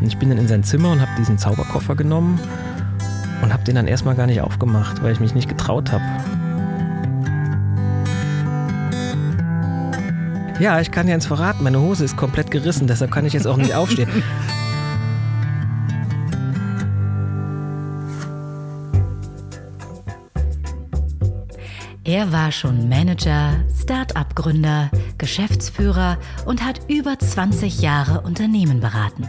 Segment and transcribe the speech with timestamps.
[0.00, 2.40] Und ich bin dann in sein Zimmer und habe diesen Zauberkoffer genommen
[3.42, 6.04] und habe den dann erstmal gar nicht aufgemacht, weil ich mich nicht getraut habe.
[10.60, 13.46] Ja, ich kann dir ins verraten, meine Hose ist komplett gerissen, deshalb kann ich jetzt
[13.46, 14.08] auch nicht aufstehen.
[22.04, 23.52] Er war schon Manager,
[23.82, 29.28] Start-up-Gründer, Geschäftsführer und hat über 20 Jahre Unternehmen beraten.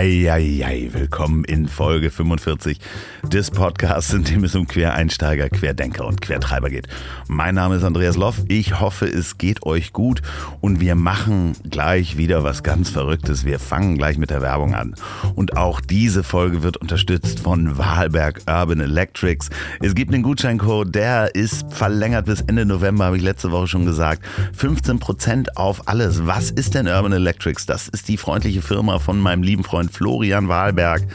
[0.00, 2.80] Eieiei, willkommen in Folge 45
[3.22, 6.88] des Podcasts, in dem es um Quereinsteiger, Querdenker und Quertreiber geht.
[7.28, 8.36] Mein Name ist Andreas Loff.
[8.48, 10.22] Ich hoffe, es geht euch gut
[10.62, 13.44] und wir machen gleich wieder was ganz Verrücktes.
[13.44, 14.94] Wir fangen gleich mit der Werbung an.
[15.34, 19.50] Und auch diese Folge wird unterstützt von Wahlberg Urban Electrics.
[19.82, 23.84] Es gibt einen Gutscheincode, der ist verlängert bis Ende November, habe ich letzte Woche schon
[23.84, 24.24] gesagt.
[24.58, 26.26] 15% auf alles.
[26.26, 27.66] Was ist denn Urban Electrics?
[27.66, 31.06] Das ist die freundliche Firma von meinem lieben Freund Florian Wahlberg.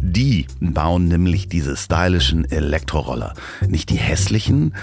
[0.00, 3.34] Die bauen nämlich diese stylischen Elektroroller.
[3.66, 4.74] Nicht die hässlichen,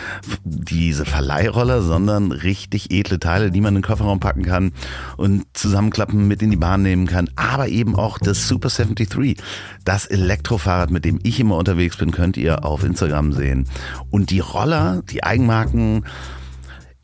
[0.43, 4.71] diese Verleihroller, sondern richtig edle Teile, die man in den Kofferraum packen kann
[5.17, 7.29] und zusammenklappen, mit in die Bahn nehmen kann.
[7.35, 9.37] Aber eben auch das Super 73.
[9.83, 13.67] Das Elektrofahrrad, mit dem ich immer unterwegs bin, könnt ihr auf Instagram sehen.
[14.09, 16.05] Und die Roller, die Eigenmarken,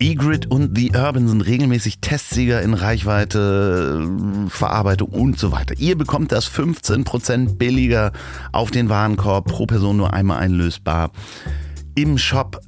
[0.02, 4.10] E-Grid und The Urban sind regelmäßig Testsieger in Reichweite,
[4.48, 5.76] Verarbeitung und so weiter.
[5.78, 8.12] Ihr bekommt das 15% billiger
[8.52, 11.12] auf den Warenkorb, pro Person nur einmal einlösbar.
[11.94, 12.60] Im Shop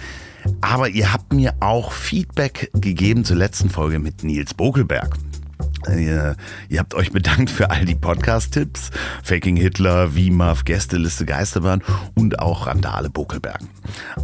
[0.60, 5.16] Aber ihr habt mir auch Feedback gegeben zur letzten Folge mit Nils Bokelberg.
[5.88, 6.36] Ihr,
[6.68, 8.90] ihr, habt euch bedankt für all die Podcast-Tipps.
[9.22, 11.82] Faking Hitler, WIMAF, Gästeliste Geisterbahn
[12.14, 13.60] und auch Randale Buckelberg.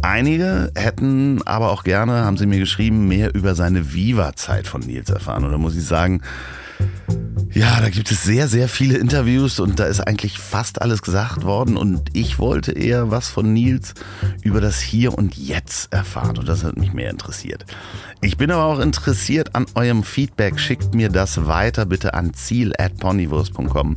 [0.01, 5.09] Einige hätten aber auch gerne, haben sie mir geschrieben, mehr über seine Viva-Zeit von Nils
[5.09, 5.43] erfahren.
[5.43, 6.21] Und da muss ich sagen,
[7.51, 11.43] ja, da gibt es sehr, sehr viele Interviews und da ist eigentlich fast alles gesagt
[11.43, 13.95] worden und ich wollte eher was von Nils
[14.43, 17.65] über das Hier und Jetzt erfahren und das hat mich mehr interessiert.
[18.21, 20.59] Ich bin aber auch interessiert an eurem Feedback.
[20.59, 23.95] Schickt mir das weiter bitte an ziel.ponywurst.com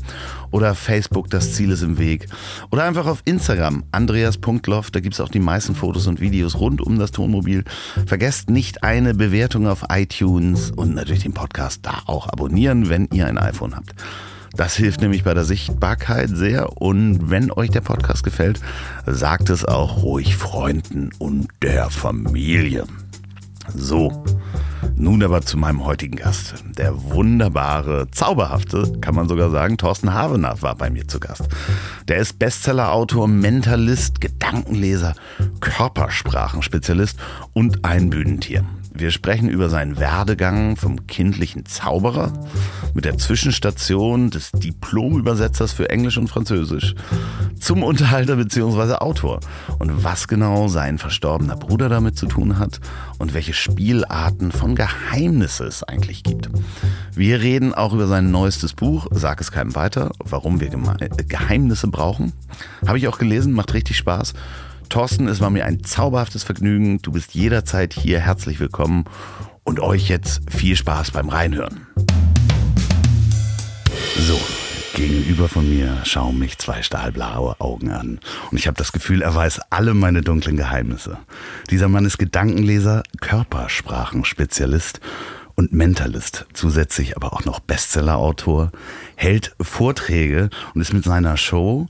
[0.52, 2.28] oder Facebook, das Ziel ist im Weg.
[2.70, 6.80] Oder einfach auf Instagram, andreas.loff, da gibt es auch die meisten Fotos und Videos rund
[6.80, 7.64] um das Tonmobil.
[8.06, 13.26] Vergesst nicht eine Bewertung auf iTunes und natürlich den Podcast da auch abonnieren, wenn ihr
[13.26, 13.94] ein iPhone habt.
[14.54, 16.80] Das hilft nämlich bei der Sichtbarkeit sehr.
[16.80, 18.60] Und wenn euch der Podcast gefällt,
[19.06, 22.84] sagt es auch ruhig Freunden und der Familie.
[23.74, 24.24] So,
[24.96, 26.54] nun aber zu meinem heutigen Gast.
[26.76, 31.48] Der wunderbare, zauberhafte, kann man sogar sagen, Thorsten Havenath war bei mir zu Gast.
[32.08, 35.14] Der ist Bestsellerautor, Mentalist, Gedankenleser,
[35.60, 37.18] Körpersprachenspezialist
[37.52, 38.64] und ein Bühnentier.
[38.94, 42.32] Wir sprechen über seinen Werdegang vom kindlichen Zauberer
[42.92, 46.94] mit der Zwischenstation des Diplomübersetzers für Englisch und Französisch
[47.58, 48.94] zum Unterhalter bzw.
[48.96, 49.40] Autor
[49.78, 52.80] und was genau sein verstorbener Bruder damit zu tun hat
[53.18, 56.50] und welche Spielarten von Geheimnisse es eigentlich gibt.
[57.14, 60.70] Wir reden auch über sein neuestes Buch, Sag es keinem weiter, warum wir
[61.28, 62.32] Geheimnisse brauchen.
[62.86, 64.34] Habe ich auch gelesen, macht richtig Spaß.
[64.92, 67.00] Thorsten, es war mir ein zauberhaftes Vergnügen.
[67.00, 69.06] Du bist jederzeit hier herzlich willkommen
[69.64, 71.86] und euch jetzt viel Spaß beim Reinhören.
[74.18, 74.38] So,
[74.94, 78.20] gegenüber von mir schauen mich zwei stahlblaue Augen an.
[78.50, 81.16] Und ich habe das Gefühl, er weiß alle meine dunklen Geheimnisse.
[81.70, 85.00] Dieser Mann ist Gedankenleser, Körpersprachenspezialist
[85.54, 88.72] und Mentalist, zusätzlich aber auch noch Bestsellerautor,
[89.16, 91.88] hält Vorträge und ist mit seiner Show,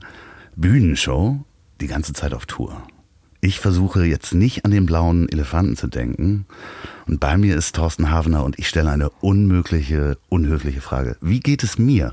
[0.55, 1.43] Bühnenshow,
[1.81, 2.81] die ganze Zeit auf Tour.
[3.43, 6.45] Ich versuche jetzt nicht an den blauen Elefanten zu denken.
[7.05, 11.17] Und bei mir ist Thorsten Havener und ich stelle eine unmögliche, unhöfliche Frage.
[11.19, 12.11] Wie geht es mir?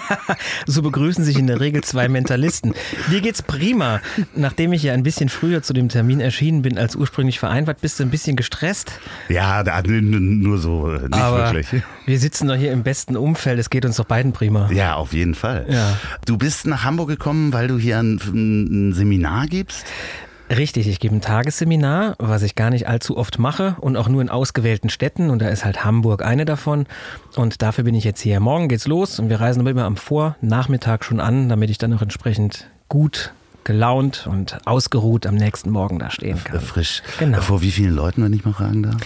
[0.66, 2.72] so begrüßen sich in der Regel zwei Mentalisten.
[3.10, 4.00] Mir geht's prima.
[4.34, 8.00] Nachdem ich ja ein bisschen früher zu dem Termin erschienen bin als ursprünglich vereinbart, bist
[8.00, 8.92] du ein bisschen gestresst.
[9.28, 11.82] Ja, nur so, äh, nicht Aber wirklich.
[12.06, 13.58] Wir sitzen doch hier im besten Umfeld.
[13.58, 14.70] Es geht uns doch beiden prima.
[14.72, 15.66] Ja, auf jeden Fall.
[15.68, 15.98] Ja.
[16.24, 19.84] Du bist nach Hamburg gekommen, weil du hier ein, ein Seminar gibst?
[20.50, 24.20] Richtig, ich gebe ein Tagesseminar, was ich gar nicht allzu oft mache und auch nur
[24.20, 26.86] in ausgewählten Städten und da ist halt Hamburg eine davon
[27.36, 28.38] und dafür bin ich jetzt hier.
[28.40, 31.94] Morgen geht's los und wir reisen aber immer am Vornachmittag schon an, damit ich dann
[31.94, 33.32] auch entsprechend gut
[33.64, 36.60] gelaunt und ausgeruht am nächsten Morgen da stehen kann.
[36.60, 37.02] Frisch.
[37.18, 37.40] Genau.
[37.40, 38.96] Vor wie vielen Leuten, wenn ich mal fragen darf?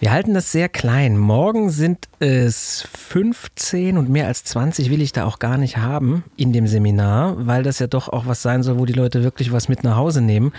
[0.00, 1.16] Wir halten das sehr klein.
[1.16, 6.24] Morgen sind es 15 und mehr als 20 will ich da auch gar nicht haben
[6.36, 9.52] in dem Seminar, weil das ja doch auch was sein soll, wo die Leute wirklich
[9.52, 10.52] was mit nach Hause nehmen.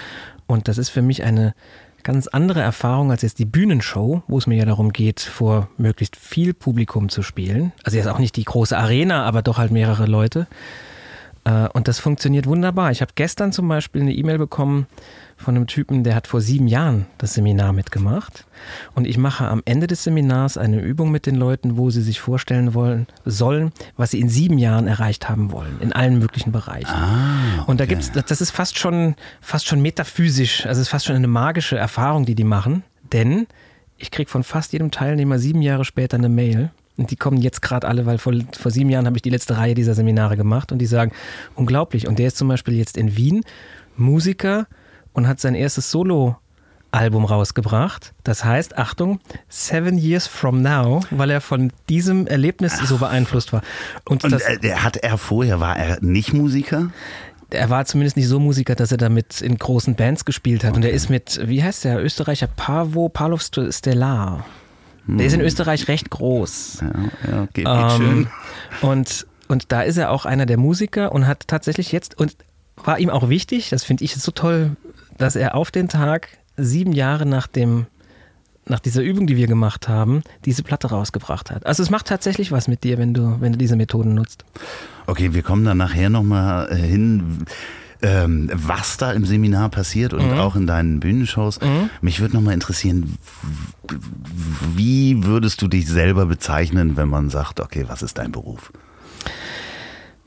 [0.45, 1.53] Und das ist für mich eine
[2.03, 6.15] ganz andere Erfahrung als jetzt die Bühnenshow, wo es mir ja darum geht, vor möglichst
[6.15, 7.73] viel Publikum zu spielen.
[7.83, 10.47] Also jetzt auch nicht die große Arena, aber doch halt mehrere Leute.
[11.47, 12.91] Äh, und das funktioniert wunderbar.
[12.91, 14.87] Ich habe gestern zum Beispiel eine E-Mail bekommen
[15.37, 18.45] von einem Typen, der hat vor sieben Jahren das Seminar mitgemacht.
[18.95, 22.19] Und ich mache am Ende des Seminars eine Übung mit den Leuten, wo sie sich
[22.19, 26.93] vorstellen wollen, sollen, was sie in sieben Jahren erreicht haben wollen, in allen möglichen Bereichen.
[26.93, 27.63] Ah, okay.
[27.71, 31.15] Und da gibt's, das ist fast schon, fast schon metaphysisch, also es ist fast schon
[31.15, 32.83] eine magische Erfahrung, die die machen.
[33.13, 33.47] Denn
[33.97, 37.61] ich kriege von fast jedem Teilnehmer sieben Jahre später eine Mail und die kommen jetzt
[37.61, 40.71] gerade alle, weil vor, vor sieben Jahren habe ich die letzte Reihe dieser Seminare gemacht
[40.71, 41.11] und die sagen,
[41.55, 42.07] unglaublich.
[42.07, 43.43] Und der ist zum Beispiel jetzt in Wien
[43.95, 44.67] Musiker
[45.13, 46.37] und hat sein erstes Solo
[46.91, 48.13] Album rausgebracht.
[48.23, 53.53] Das heißt, Achtung, Seven Years from Now, weil er von diesem Erlebnis Ach, so beeinflusst
[53.53, 53.61] war.
[54.05, 56.89] Und, und das, äh, hat er vorher, war er nicht Musiker?
[57.49, 60.71] Er war zumindest nicht so Musiker, dass er damit in großen Bands gespielt hat.
[60.71, 60.77] Okay.
[60.77, 64.45] Und er ist mit, wie heißt der, Österreicher Pavo Pavlov Stellar.
[65.07, 65.47] Der ist in hm.
[65.47, 66.81] Österreich recht groß.
[66.81, 68.27] Ja, ja geht, geht ähm, schön.
[68.81, 72.35] Und, und da ist er auch einer der Musiker und hat tatsächlich jetzt, und
[72.75, 74.75] war ihm auch wichtig, das finde ich so toll,
[75.17, 77.87] dass er auf den Tag sieben Jahre nach dem
[78.69, 81.65] nach dieser Übung, die wir gemacht haben, diese Platte rausgebracht hat.
[81.65, 84.43] Also es macht tatsächlich was mit dir, wenn du, wenn du diese Methoden nutzt.
[85.05, 87.45] Okay, wir kommen dann nachher nochmal hin
[88.01, 90.39] ähm, was da im Seminar passiert und mhm.
[90.39, 91.59] auch in deinen Bühnenshows.
[91.61, 91.89] Mhm.
[92.01, 93.17] Mich würde nochmal interessieren,
[94.75, 98.71] wie würdest du dich selber bezeichnen, wenn man sagt, okay, was ist dein Beruf?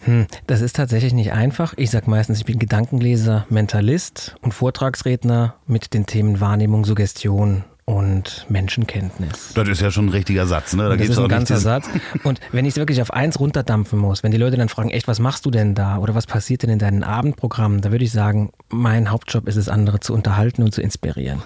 [0.01, 1.75] Hm, das ist tatsächlich nicht einfach.
[1.77, 8.47] Ich sage meistens, ich bin Gedankenleser, Mentalist und Vortragsredner mit den Themen Wahrnehmung, Suggestion und
[8.49, 9.53] Menschenkenntnis.
[9.55, 10.89] Das ist ja schon ein richtiger Satz, ne?
[10.89, 11.89] Da das ist ein ganzer Satz.
[12.23, 15.09] Und wenn ich es wirklich auf eins runterdampfen muss, wenn die Leute dann fragen, echt,
[15.09, 18.13] was machst du denn da oder was passiert denn in deinen Abendprogrammen, da würde ich
[18.13, 21.43] sagen, mein Hauptjob ist es, andere zu unterhalten und zu inspirieren.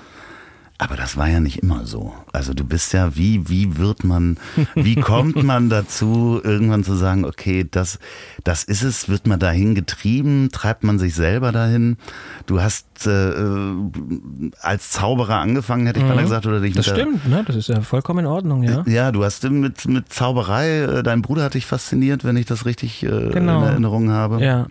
[0.76, 2.12] Aber das war ja nicht immer so.
[2.32, 4.38] Also du bist ja, wie, wie wird man,
[4.75, 8.00] wie kommt man dazu, irgendwann zu sagen, okay, das,
[8.43, 11.97] das ist es, wird man dahin getrieben, treibt man sich selber dahin?
[12.47, 13.32] Du hast äh,
[14.61, 16.19] als Zauberer angefangen, hätte ich mhm.
[16.19, 17.44] gesagt, oder dich Das stimmt, ne?
[17.47, 18.82] das ist ja vollkommen in Ordnung, ja.
[18.87, 22.67] Ja, du hast mit, mit Zauberei, äh, dein Bruder hat dich fasziniert, wenn ich das
[22.67, 23.59] richtig äh, genau.
[23.59, 24.45] in Erinnerung habe.
[24.45, 24.66] Ja.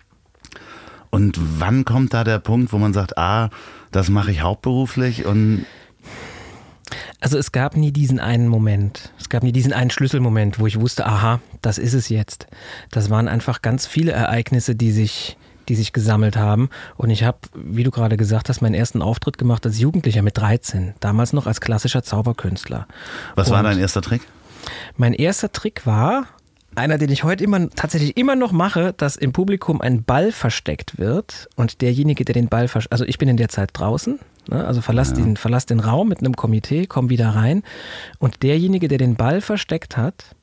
[1.11, 3.51] Und wann kommt da der Punkt, wo man sagt, ah,
[3.91, 5.65] das mache ich hauptberuflich und
[7.19, 9.11] also es gab nie diesen einen Moment.
[9.19, 12.47] Es gab nie diesen einen Schlüsselmoment, wo ich wusste, aha, das ist es jetzt.
[12.91, 15.37] Das waren einfach ganz viele Ereignisse, die sich,
[15.69, 16.69] die sich gesammelt haben.
[16.97, 20.37] Und ich habe, wie du gerade gesagt hast, meinen ersten Auftritt gemacht als Jugendlicher mit
[20.37, 20.93] 13.
[20.99, 22.87] Damals noch als klassischer Zauberkünstler.
[23.35, 24.21] Was Und war dein erster Trick?
[24.97, 26.27] Mein erster Trick war,
[26.75, 30.97] einer, den ich heute immer tatsächlich immer noch mache, dass im Publikum ein Ball versteckt
[30.97, 34.65] wird und derjenige, der den Ball versteckt, also ich bin in der Zeit draußen, ne,
[34.65, 35.15] also verlass, ja.
[35.17, 37.63] den, verlass den Raum mit einem Komitee, komm wieder rein
[38.19, 40.35] und derjenige, der den Ball versteckt hat,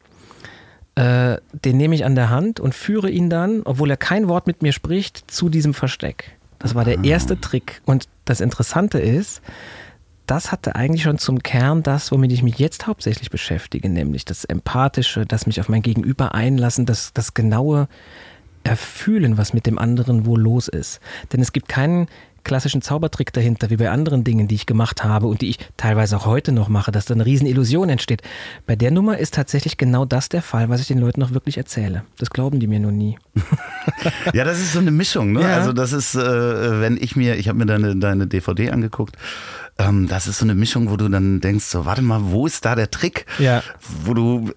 [0.94, 4.46] äh, den nehme ich an der Hand und führe ihn dann, obwohl er kein Wort
[4.46, 6.37] mit mir spricht, zu diesem Versteck.
[6.58, 7.04] Das war der ah.
[7.04, 9.40] erste Trick und das Interessante ist,
[10.30, 14.44] das hatte eigentlich schon zum Kern das, womit ich mich jetzt hauptsächlich beschäftige, nämlich das
[14.44, 17.88] Empathische, das mich auf mein Gegenüber einlassen, das, das genaue
[18.62, 21.00] Erfühlen, was mit dem anderen wohl los ist.
[21.32, 22.06] Denn es gibt keinen
[22.44, 26.16] klassischen Zaubertrick dahinter, wie bei anderen Dingen, die ich gemacht habe und die ich teilweise
[26.16, 28.22] auch heute noch mache, dass da eine riesen Illusion entsteht.
[28.66, 31.58] Bei der Nummer ist tatsächlich genau das der Fall, was ich den Leuten auch wirklich
[31.58, 32.04] erzähle.
[32.18, 33.18] Das glauben die mir nur nie.
[34.32, 35.32] ja, das ist so eine Mischung.
[35.32, 35.42] Ne?
[35.42, 35.56] Ja.
[35.56, 39.16] Also das ist, äh, wenn ich mir, ich habe mir deine, deine DVD angeguckt
[39.80, 42.64] ähm, das ist so eine Mischung, wo du dann denkst, so, warte mal, wo ist
[42.64, 43.26] da der Trick?
[43.38, 43.62] Ja.
[44.04, 44.52] Wo du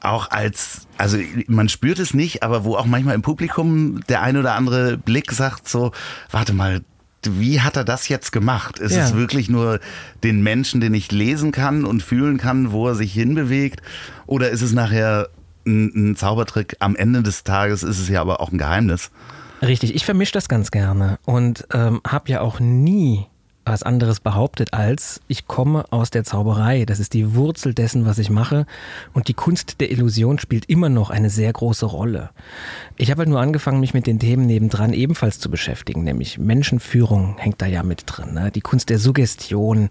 [0.00, 4.36] auch als, also man spürt es nicht, aber wo auch manchmal im Publikum der ein
[4.36, 5.92] oder andere Blick sagt so,
[6.30, 6.80] warte mal,
[7.24, 8.80] wie hat er das jetzt gemacht?
[8.80, 9.04] Ist Ja.
[9.04, 9.78] es wirklich nur
[10.24, 13.80] den Menschen, den ich lesen kann und fühlen kann, wo er sich hinbewegt?
[14.26, 15.28] Oder ist es nachher
[15.64, 16.74] ein, ein Zaubertrick?
[16.80, 19.12] Am Ende des Tages ist es ja aber auch ein Geheimnis.
[19.60, 23.26] Richtig, ich vermische das ganz gerne und ähm, habe ja auch nie
[23.64, 26.84] was anderes behauptet als, ich komme aus der Zauberei.
[26.84, 28.66] Das ist die Wurzel dessen, was ich mache.
[29.12, 32.30] Und die Kunst der Illusion spielt immer noch eine sehr große Rolle.
[32.96, 37.36] Ich habe halt nur angefangen, mich mit den Themen nebendran ebenfalls zu beschäftigen, nämlich Menschenführung
[37.38, 38.34] hängt da ja mit drin.
[38.34, 38.50] Ne?
[38.50, 39.90] Die Kunst der Suggestion,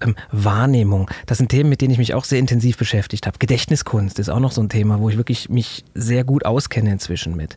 [0.00, 1.08] ähm, Wahrnehmung.
[1.26, 3.38] Das sind Themen, mit denen ich mich auch sehr intensiv beschäftigt habe.
[3.38, 7.36] Gedächtniskunst ist auch noch so ein Thema, wo ich wirklich mich sehr gut auskenne inzwischen
[7.36, 7.56] mit.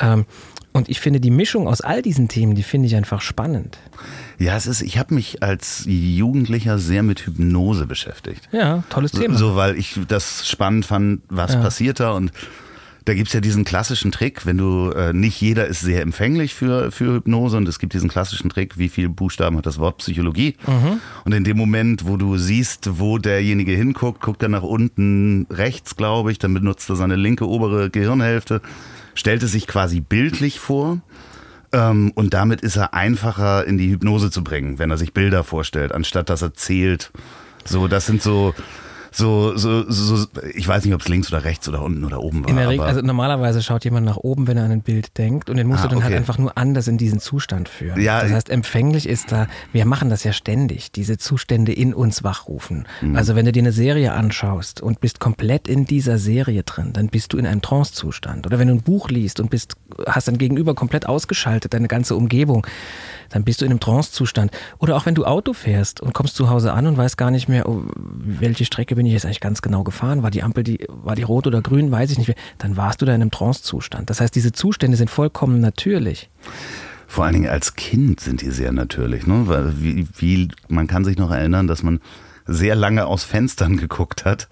[0.00, 0.26] Ähm,
[0.72, 3.78] und ich finde die Mischung aus all diesen Themen, die finde ich einfach spannend.
[4.38, 8.48] Ja, es ist, ich habe mich als Jugendlicher sehr mit Hypnose beschäftigt.
[8.52, 9.36] Ja, tolles Thema.
[9.36, 11.60] so weil ich das spannend fand, was Ja.
[11.60, 12.30] passiert da und
[13.04, 16.92] da gibt's ja diesen klassischen Trick, wenn du, äh, nicht jeder ist sehr empfänglich für,
[16.92, 20.56] für Hypnose und es gibt diesen klassischen Trick, wie viele Buchstaben hat das Wort Psychologie?
[20.66, 21.00] Mhm.
[21.24, 25.96] Und in dem Moment, wo du siehst, wo derjenige hinguckt, guckt er nach unten rechts,
[25.96, 28.60] glaube ich, dann benutzt er seine linke obere Gehirnhälfte,
[29.14, 31.00] stellt es sich quasi bildlich vor.
[31.72, 35.44] Ähm, und damit ist er einfacher in die Hypnose zu bringen, wenn er sich Bilder
[35.44, 37.10] vorstellt, anstatt dass er zählt.
[37.64, 38.54] So, das sind so,
[39.10, 42.42] so, so, so ich weiß nicht, ob es links oder rechts oder unten oder oben
[42.42, 42.50] war.
[42.50, 45.16] In der Regel, aber also normalerweise schaut jemand nach oben, wenn er an ein Bild
[45.18, 46.18] denkt und den musst Ah, du dann halt okay.
[46.18, 48.00] einfach nur anders in diesen Zustand führen.
[48.00, 52.22] Ja, das heißt, empfänglich ist da, wir machen das ja ständig, diese Zustände in uns
[52.24, 52.86] wachrufen.
[53.00, 53.16] Mhm.
[53.16, 57.08] Also wenn du dir eine Serie anschaust und bist komplett in dieser Serie drin, dann
[57.08, 58.46] bist du in einem Trancezustand.
[58.46, 62.14] Oder wenn du ein Buch liest und bist, hast dann gegenüber komplett ausgeschaltet, deine ganze
[62.14, 62.66] Umgebung,
[63.30, 64.50] dann bist du in einem Trancezustand.
[64.78, 67.48] Oder auch wenn du Auto fährst und kommst zu Hause an und weißt gar nicht
[67.48, 70.86] mehr, oh, welche Strecke bin ich jetzt eigentlich ganz genau gefahren, war die Ampel, die,
[70.88, 73.30] war die rot oder grün, weiß ich nicht mehr, dann warst du da in einem
[73.30, 74.10] Trancezustand.
[74.10, 76.30] Das heißt, diese Zustände sind vollkommen natürlich.
[77.06, 79.44] vor allen Dingen als Kind sind die sehr natürlich, ne?
[79.46, 82.00] Weil wie, wie, man kann sich noch erinnern, dass man
[82.46, 84.48] sehr lange aus Fenstern geguckt hat,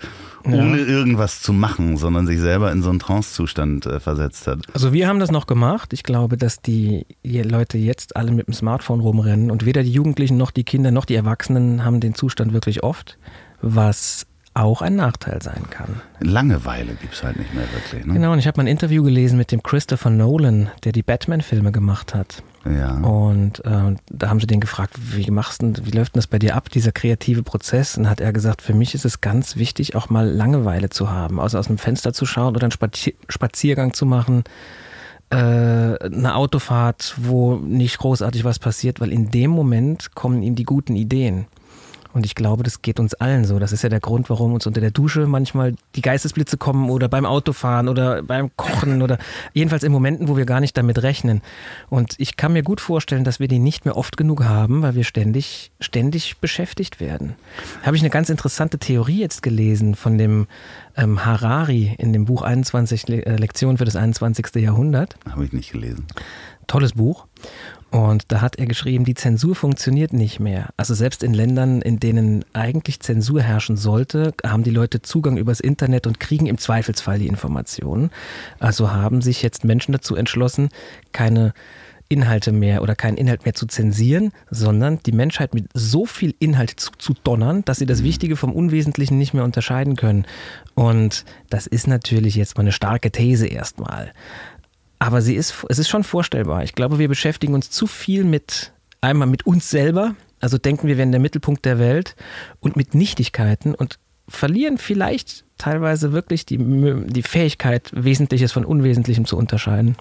[0.55, 4.61] ohne irgendwas zu machen, sondern sich selber in so einen Trancezustand äh, versetzt hat.
[4.73, 5.93] Also wir haben das noch gemacht.
[5.93, 10.37] Ich glaube, dass die Leute jetzt alle mit dem Smartphone rumrennen und weder die Jugendlichen
[10.37, 13.19] noch die Kinder noch die Erwachsenen haben den Zustand wirklich oft,
[13.61, 16.00] was auch ein Nachteil sein kann.
[16.21, 18.15] Langeweile gibt's halt nicht mehr wirklich, ne?
[18.15, 21.73] Genau, und ich habe mal ein Interview gelesen mit dem Christopher Nolan, der die Batman-Filme
[21.73, 22.43] gemacht hat.
[22.75, 22.95] Ja.
[22.97, 26.39] Und äh, da haben sie den gefragt, wie machst denn, wie läuft denn das bei
[26.39, 27.97] dir ab, dieser kreative Prozess?
[27.97, 31.41] Und hat er gesagt, für mich ist es ganz wichtig, auch mal Langeweile zu haben,
[31.41, 34.45] also aus einem Fenster zu schauen oder einen Spazier Spaziergang zu machen,
[35.31, 40.65] äh, eine Autofahrt, wo nicht großartig was passiert, weil in dem Moment kommen ihm die
[40.65, 41.47] guten Ideen.
[42.17, 43.59] Und ich glaube, das geht uns allen so.
[43.59, 47.11] Das ist ja der Grund, warum uns unter der Dusche manchmal die Geistesblitze kommen oder
[47.11, 49.19] beim Autofahren oder beim Kochen oder
[49.53, 51.43] jedenfalls in Momenten, wo wir gar nicht damit rechnen.
[51.91, 54.95] Und ich kann mir gut vorstellen, dass wir die nicht mehr oft genug haben, weil
[54.95, 57.35] wir ständig, ständig beschäftigt werden.
[57.83, 60.47] Habe ich eine ganz interessante Theorie jetzt gelesen von dem
[60.97, 64.55] ähm, Harari in dem Buch 21 Le äh, Lektionen für das 21.
[64.55, 65.17] Jahrhundert.
[65.29, 66.07] Habe ich nicht gelesen.
[66.67, 67.27] Tolles Buch.
[67.91, 70.71] Und da hat er geschrieben, die Zensur funktioniert nicht mehr.
[70.77, 75.61] Also selbst in Ländern, in denen eigentlich Zensur herrschen sollte, haben die Leute Zugang übers
[75.61, 78.11] Internet und kriegen im Zweifelsfall die Informationen.
[78.59, 80.69] Also haben sich jetzt Menschen dazu entschlossen,
[81.13, 81.55] keine
[82.09, 86.79] Inhalte mehr oder keinen Inhalt mehr zu zensieren, sondern die Menschheit mit so viel Inhalt
[86.79, 90.25] zu, zu donnern, dass sie das Wichtige vom Unwesentlichen nicht mehr unterscheiden können.
[90.75, 94.13] Und das ist natürlich jetzt mal eine starke These erstmal.
[94.99, 96.65] Aber sie ist, es ist schon vorstellbar.
[96.65, 100.99] Ich glaube, wir beschäftigen uns zu viel mit einmal mit uns selber, also denken wir
[100.99, 102.17] wären der Mittelpunkt der Welt
[102.61, 103.99] und mit Nichtigkeiten und
[104.29, 109.97] verlieren vielleicht teilweise wirklich die, die Fähigkeit, Wesentliches von Unwesentlichem zu unterscheiden.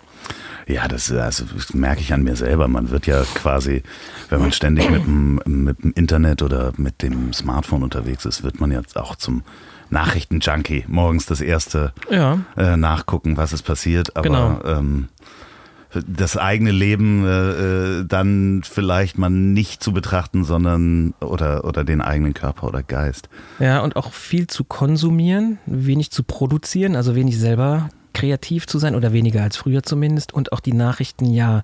[0.68, 2.68] Ja, das, also, das merke ich an mir selber.
[2.68, 3.84] Man wird ja quasi,
[4.30, 8.60] wenn man ständig mit dem, mit dem Internet oder mit dem Smartphone unterwegs ist, wird
[8.60, 9.44] man jetzt auch zum
[9.96, 10.84] Nachrichtenjunkie.
[10.88, 12.40] Morgens das erste Ja.
[12.58, 14.16] äh, nachgucken, was ist passiert.
[14.16, 14.60] Aber Genau.
[14.66, 15.08] ähm,
[16.06, 17.30] das eigene Leben äh,
[18.02, 23.30] äh, dann vielleicht mal nicht zu betrachten, sondern oder, oder den eigenen Körper oder Geist.
[23.60, 28.94] Ja, und auch viel zu konsumieren, wenig zu produzieren, also wenig selber kreativ zu sein
[28.96, 31.64] oder weniger als früher zumindest und auch die Nachrichten ja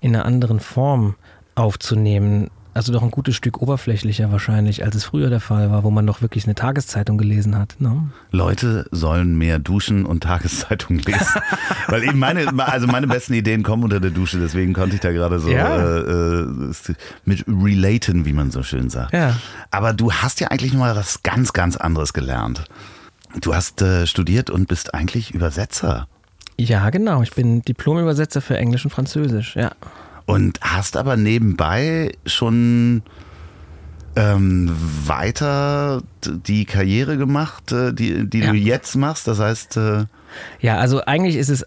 [0.00, 1.14] in einer anderen Form
[1.54, 2.50] aufzunehmen.
[2.74, 6.04] Also doch ein gutes Stück oberflächlicher wahrscheinlich, als es früher der Fall war, wo man
[6.04, 7.76] noch wirklich eine Tageszeitung gelesen hat.
[7.78, 8.08] Ne?
[8.32, 11.40] Leute sollen mehr duschen und Tageszeitung lesen.
[11.86, 15.12] Weil eben meine, also meine besten Ideen kommen unter der Dusche, deswegen konnte ich da
[15.12, 15.78] gerade so Ja.
[15.78, 16.46] äh, äh,
[17.24, 19.12] mit relaten, wie man so schön sagt.
[19.12, 19.36] Ja.
[19.70, 22.64] Aber du hast ja eigentlich noch mal was ganz, ganz anderes gelernt.
[23.40, 26.08] Du hast äh, studiert und bist eigentlich Übersetzer.
[26.58, 27.22] Ja, genau.
[27.22, 29.54] Ich bin Diplomübersetzer für Englisch und Französisch.
[29.56, 29.70] Ja.
[30.26, 33.02] Und hast aber nebenbei schon
[34.16, 34.70] ähm,
[35.06, 38.50] weiter die Karriere gemacht, äh, die, die Ja.
[38.52, 39.26] du jetzt machst.
[39.26, 40.04] Das heißt, äh,
[40.60, 41.64] Ja, also eigentlich ist es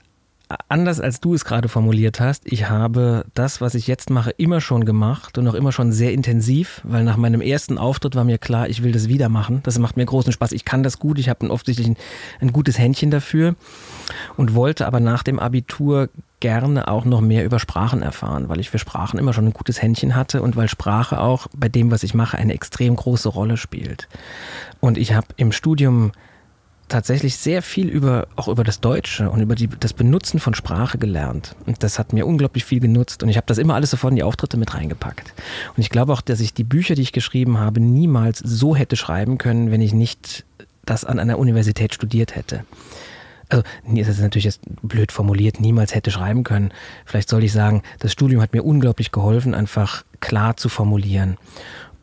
[0.69, 2.43] anders, als du es gerade formuliert hast.
[2.45, 6.13] Ich habe das, was ich jetzt mache, immer schon gemacht und auch immer schon sehr
[6.13, 9.59] intensiv, weil nach meinem ersten Auftritt war mir klar, ich will das wieder machen.
[9.63, 10.53] Das macht mir großen Spaß.
[10.53, 11.19] Ich kann das gut.
[11.19, 11.97] Ich habe offensichtlich ein,
[12.39, 13.55] ein gutes Händchen dafür
[14.37, 16.07] und wollte aber nach dem Abitur
[16.39, 19.81] gerne auch noch mehr über Sprachen erfahren, weil ich für Sprachen immer schon ein gutes
[19.81, 23.57] Händchen hatte und weil Sprache auch bei dem, was ich mache, eine extrem große Rolle
[23.57, 24.07] spielt.
[24.79, 26.11] Und ich habe im Studium
[26.87, 30.97] tatsächlich sehr viel über, auch über das Deutsche und über die, das Benutzen von Sprache
[30.97, 31.55] gelernt.
[31.65, 33.23] Und das hat mir unglaublich viel genutzt.
[33.23, 35.33] Und ich habe das immer alles sofort in die Auftritte mit reingepackt.
[35.75, 38.95] Und ich glaube auch, dass ich die Bücher, die ich geschrieben habe, niemals so hätte
[38.95, 40.45] schreiben können, wenn ich nicht
[40.85, 42.63] das an einer Universität studiert hätte.
[43.49, 46.73] Also, das ist natürlich jetzt blöd formuliert, niemals hätte schreiben können.
[47.05, 51.37] Vielleicht soll ich sagen, das Studium hat mir unglaublich geholfen, einfach klar zu formulieren.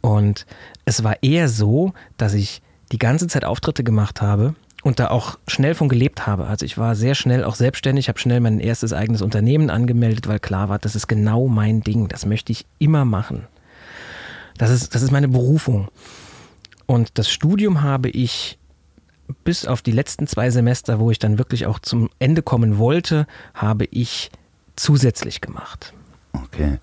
[0.00, 0.46] Und
[0.84, 5.38] es war eher so, dass ich die ganze Zeit Auftritte gemacht habe und da auch
[5.48, 6.46] schnell von gelebt habe.
[6.46, 10.38] Also ich war sehr schnell auch selbstständig, habe schnell mein erstes eigenes Unternehmen angemeldet, weil
[10.38, 13.46] klar war, das ist genau mein Ding, das möchte ich immer machen.
[14.58, 15.88] Das ist, das ist meine Berufung.
[16.86, 18.58] Und das Studium habe ich
[19.44, 23.26] bis auf die letzten zwei Semester, wo ich dann wirklich auch zum Ende kommen wollte,
[23.54, 24.30] habe ich
[24.76, 25.92] zusätzlich gemacht.
[26.32, 26.78] okay.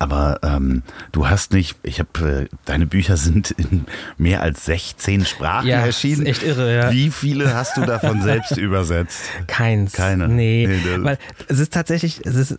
[0.00, 3.84] Aber ähm, du hast nicht, ich habe, äh, deine Bücher sind in
[4.16, 6.22] mehr als 16 Sprachen Ja, erschienen.
[6.22, 6.92] ist echt irre, ja.
[6.92, 9.22] Wie viele hast du davon selbst übersetzt?
[9.48, 9.92] Keins.
[9.94, 10.28] Keine.
[10.28, 12.58] Nee, Nee, weil es ist tatsächlich, es ist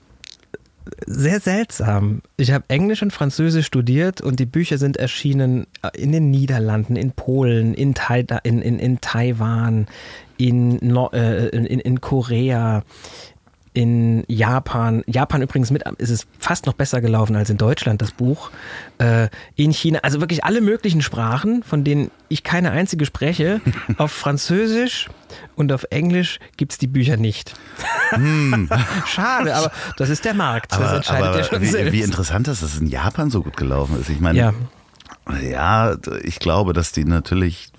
[1.06, 2.22] sehr seltsam.
[2.38, 7.12] Ich habe Englisch und Französisch studiert und die Bücher sind erschienen in den Niederlanden, in
[7.12, 9.88] Polen, in, Tai in, in, in Taiwan,
[10.38, 12.84] in, Nor äh, in in Korea,
[13.74, 15.04] in Japan.
[15.08, 18.52] Japan übrigens mit, ist es fast noch besser gelaufen als in Deutschland, das Buch.
[18.98, 23.62] Äh, in China, also wirklich alle möglichen Sprachen, von denen ich keine einzige spreche.
[23.98, 25.10] auf Französisch
[25.56, 27.54] und auf Englisch gibt es die Bücher nicht.
[29.06, 30.72] Schade, aber das ist der Markt.
[30.72, 30.86] das Hm.
[30.86, 31.94] Aber, entscheidet aber ja schon wie, selbst.
[31.94, 34.10] wie interessant, dass es in Japan so gut gelaufen ist.
[34.10, 34.54] Ich meine, ja,
[35.42, 37.72] Ja, ich glaube, dass die natürlich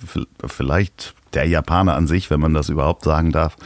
[0.47, 3.57] vielleicht der Japaner an sich, wenn man das überhaupt sagen darf,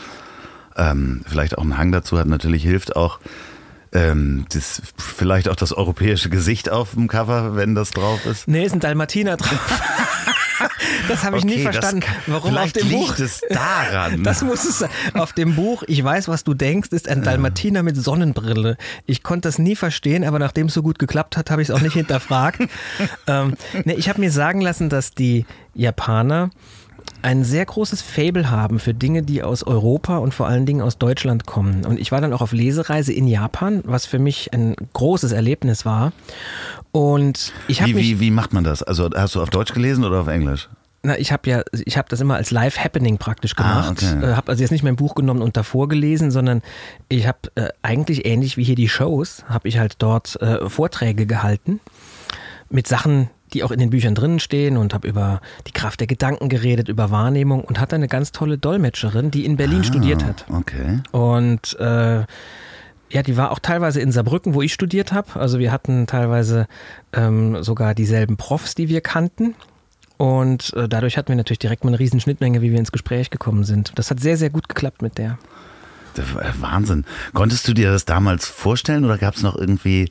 [0.77, 2.27] ähm, vielleicht auch einen Hang dazu hat.
[2.27, 3.19] Natürlich hilft auch
[3.93, 8.49] ähm, das, vielleicht auch das europäische Gesicht auf dem Cover, wenn das drauf ist.
[8.49, 9.61] nee, ist ein Dalmatiner drauf.
[11.09, 12.01] das habe ich nie Okay, das verstanden.
[12.01, 13.19] kann- Warum auf dem liegt Buch?
[13.19, 14.23] es daran.
[14.25, 14.91] Das muss es sein.
[15.15, 18.77] Auf dem Buch, ich weiß, was du denkst, ist ein Dalmatiner mit Sonnenbrille.
[19.07, 21.75] Ich konnte das nie verstehen, aber nachdem es so gut geklappt hat, habe ich es
[21.75, 22.63] auch nicht hinterfragt.
[23.27, 26.51] ähm, nee, ich habe mir sagen lassen, dass die Japaner
[27.25, 30.99] ein sehr großes Fable haben für Dinge, die aus Europa und vor allen Dingen aus
[30.99, 31.85] Deutschland kommen.
[31.87, 35.85] Und ich war dann auch auf Lesereise in Japan, was für mich ein großes Erlebnis
[35.87, 36.13] war.
[36.93, 38.83] Und ich habe wie, wie, wie macht man das?
[38.83, 40.69] Also hast du auf Deutsch gelesen oder auf Englisch?
[41.07, 44.03] na, ich habe ja, ich habe das immer als Live-Happening praktisch Ah, gemacht.
[44.03, 44.25] okay.
[44.33, 46.63] äh, habe also jetzt nicht mein Buch genommen und davor gelesen, sondern
[47.11, 51.27] ich habe äh, eigentlich ähnlich wie hier die Shows, habe ich halt dort äh, Vorträge
[51.27, 51.81] gehalten
[52.71, 56.07] mit Sachen, die auch in den Büchern drinnen stehen und habe über die Kraft der
[56.07, 60.45] Gedanken geredet, über Wahrnehmung und hatte eine ganz tolle Dolmetscherin, die in Berlin studiert hat.
[60.51, 61.01] Okay.
[61.12, 62.25] Und äh,
[63.11, 65.38] ja, die war auch teilweise in Saarbrücken, wo ich studiert habe.
[65.38, 66.67] Also wir hatten teilweise
[67.12, 69.55] ähm, sogar dieselben Profs, die wir kannten.
[70.17, 73.31] Und äh, dadurch hatten wir natürlich direkt mal eine riesen Schnittmenge, wie wir ins Gespräch
[73.31, 73.93] gekommen sind.
[73.97, 75.38] Das hat sehr, sehr gut geklappt mit der.
[76.17, 77.05] War Wahnsinn.
[77.33, 80.11] Konntest du dir das damals vorstellen oder gab es noch irgendwie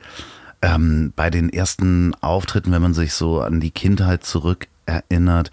[0.63, 5.51] ähm, bei den ersten Auftritten, wenn man sich so an die Kindheit zurück erinnert,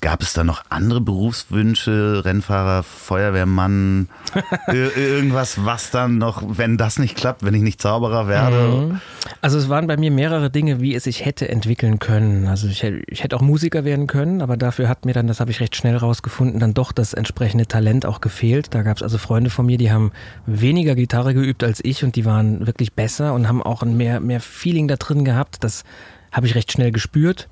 [0.00, 4.08] gab es da noch andere Berufswünsche, Rennfahrer, Feuerwehrmann,
[4.68, 9.00] ir- irgendwas, was dann noch, wenn das nicht klappt, wenn ich nicht Zauberer werde?
[9.40, 12.46] Also es waren bei mir mehrere Dinge, wie es sich hätte entwickeln können.
[12.48, 15.40] Also ich, hätte- ich hätte auch Musiker werden können, aber dafür hat mir dann, das
[15.40, 18.74] habe ich recht schnell rausgefunden, dann doch das entsprechende Talent auch gefehlt.
[18.74, 20.12] Da gab es also Freunde von mir, die haben
[20.46, 24.20] weniger Gitarre geübt als ich und die waren wirklich besser und haben auch ein mehr,
[24.20, 25.62] mehr Feeling da drin gehabt.
[25.64, 25.84] Das
[26.32, 27.48] habe ich recht schnell gespürt.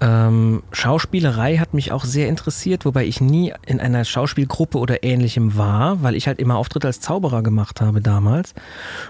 [0.00, 5.56] Ähm, Schauspielerei hat mich auch sehr interessiert, wobei ich nie in einer Schauspielgruppe oder ähnlichem
[5.56, 8.54] war, weil ich halt immer Auftritte als Zauberer gemacht habe damals.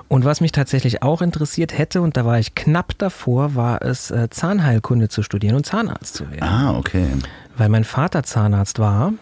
[0.08, 4.10] Und was mich tatsächlich auch interessiert hätte, und da war ich knapp davor, war es
[4.10, 6.42] äh, Zahnheilkunde zu studieren und Zahnarzt zu werden.
[6.42, 7.06] Ah, okay.
[7.56, 9.14] Weil mein Vater Zahnarzt war.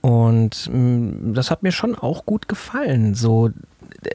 [0.00, 3.50] Und mh, mm, das hat mir schon auch gut gefallen, so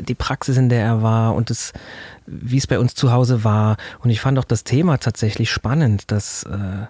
[0.01, 1.73] die Praxis, in der er war und das,
[2.25, 3.77] wie es bei uns zu Hause war.
[3.99, 6.87] Und ich fand auch das Thema tatsächlich spannend, dass, äh,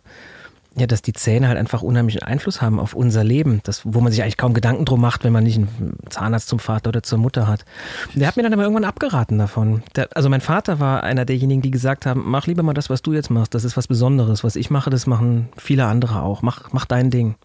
[0.75, 4.11] ja, dass die Zähne halt einfach unheimlichen Einfluss haben auf unser Leben, das, wo man
[4.11, 7.17] sich eigentlich kaum Gedanken drum macht, wenn man nicht einen Zahnarzt zum Vater oder zur
[7.17, 7.65] Mutter hat.
[8.13, 9.83] Der hat mir dann aber irgendwann abgeraten davon.
[9.95, 13.01] Der, also mein Vater war einer derjenigen, die gesagt haben, mach lieber mal das, was
[13.01, 13.55] du jetzt machst.
[13.55, 14.43] Das ist was Besonderes.
[14.43, 16.41] Was ich mache, das machen viele andere auch.
[16.41, 17.35] Mach, mach dein Ding.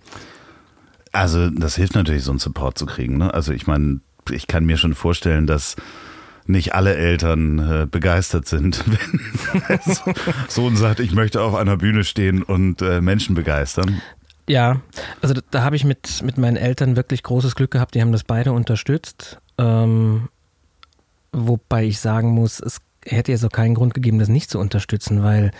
[1.14, 3.19] Also das hilft natürlich, so einen Support zu kriegen.
[3.19, 3.33] Ne?
[3.33, 5.77] Also ich meine, ich kann mir schon vorstellen, dass
[6.47, 8.85] nicht alle Eltern äh, begeistert sind,
[9.69, 9.81] wenn
[10.49, 14.01] Sohn sagt, ich möchte auf einer Bühne stehen und äh, Menschen begeistern.
[14.47, 14.81] Ja,
[15.23, 17.95] also da, da habe ich mit, mit meinen Eltern wirklich großes Glück gehabt.
[17.95, 19.39] Die haben das beide unterstützt.
[19.57, 20.29] Ähm,
[21.33, 25.23] wobei ich sagen muss, es hätte jetzt auch keinen Grund gegeben, das nicht zu unterstützen,
[25.23, 25.51] weil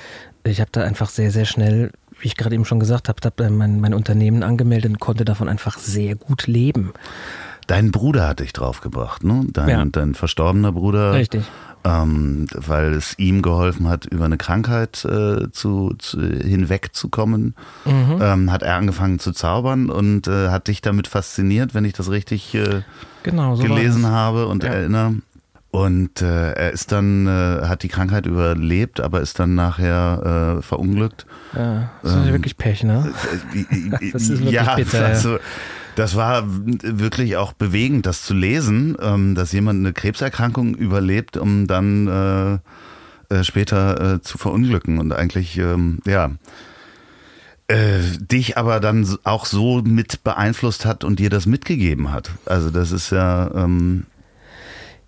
[0.44, 3.40] ich habe da einfach sehr, sehr schnell, wie ich gerade eben schon gesagt habe, hab
[3.50, 6.92] mein, mein Unternehmen angemeldet und konnte davon einfach sehr gut leben.
[7.66, 9.46] Dein Bruder hat dich draufgebracht, ne?
[9.53, 9.85] Dein, ja.
[9.85, 11.14] dein verstorbener Bruder.
[11.14, 11.44] Richtig.
[11.87, 18.18] Ähm, weil es ihm geholfen hat, über eine Krankheit äh, zu, zu, hinwegzukommen, mhm.
[18.22, 22.11] ähm, hat er angefangen zu zaubern und äh, hat dich damit fasziniert, wenn ich das
[22.11, 22.83] richtig äh,
[23.22, 24.70] genau, so gelesen habe und ja.
[24.70, 25.16] erinnere.
[25.74, 30.62] Und äh, er ist dann, äh, hat die Krankheit überlebt, aber ist dann nachher äh,
[30.62, 31.27] verunglückt.
[31.53, 33.12] Ja, das ist ähm, wirklich Pech, ne?
[34.12, 35.05] das ist wirklich ja, bitter.
[35.05, 35.38] Also,
[35.96, 41.66] das war wirklich auch bewegend, das zu lesen, ähm, dass jemand eine Krebserkrankung überlebt, um
[41.66, 42.09] dann
[43.30, 46.30] äh, äh, später äh, zu verunglücken und eigentlich, ähm, ja,
[47.68, 52.30] äh, dich aber dann auch so mit beeinflusst hat und dir das mitgegeben hat.
[52.44, 53.50] Also das ist ja...
[53.54, 54.04] Ähm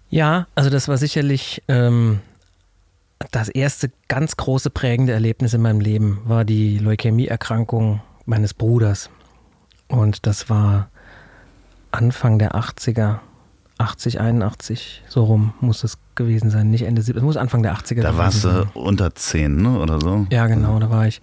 [0.09, 2.20] ja, also das war sicherlich ähm,
[3.33, 9.11] das erste ganz große prägende Erlebnis in meinem Leben, war die Leukämieerkrankung meines Bruders.
[9.88, 10.88] Und das war
[11.90, 13.20] Anfang der 80er,
[13.79, 16.70] 80, 81, so rum muss es gewesen sein.
[16.70, 19.79] Nicht Ende 70, es muss Anfang der 80er Da warst du unter 10, ne?
[19.79, 20.27] oder so?
[20.31, 21.20] Ja, genau, da war ich,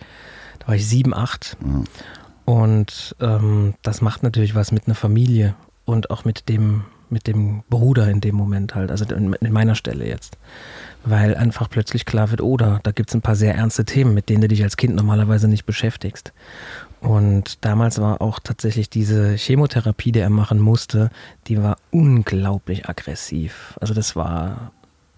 [0.59, 1.57] da war ich 7, 8.
[1.59, 1.83] Ja.
[2.45, 7.63] Und ähm, das macht natürlich was mit einer Familie und auch mit dem, mit dem
[7.69, 10.37] Bruder in dem Moment halt, also in, in meiner Stelle jetzt.
[11.05, 14.13] Weil einfach plötzlich klar wird, oder oh, da gibt es ein paar sehr ernste Themen,
[14.13, 16.33] mit denen du dich als Kind normalerweise nicht beschäftigst.
[17.01, 21.09] Und damals war auch tatsächlich diese Chemotherapie, die er machen musste,
[21.47, 23.77] die war unglaublich aggressiv.
[23.81, 24.71] Also das war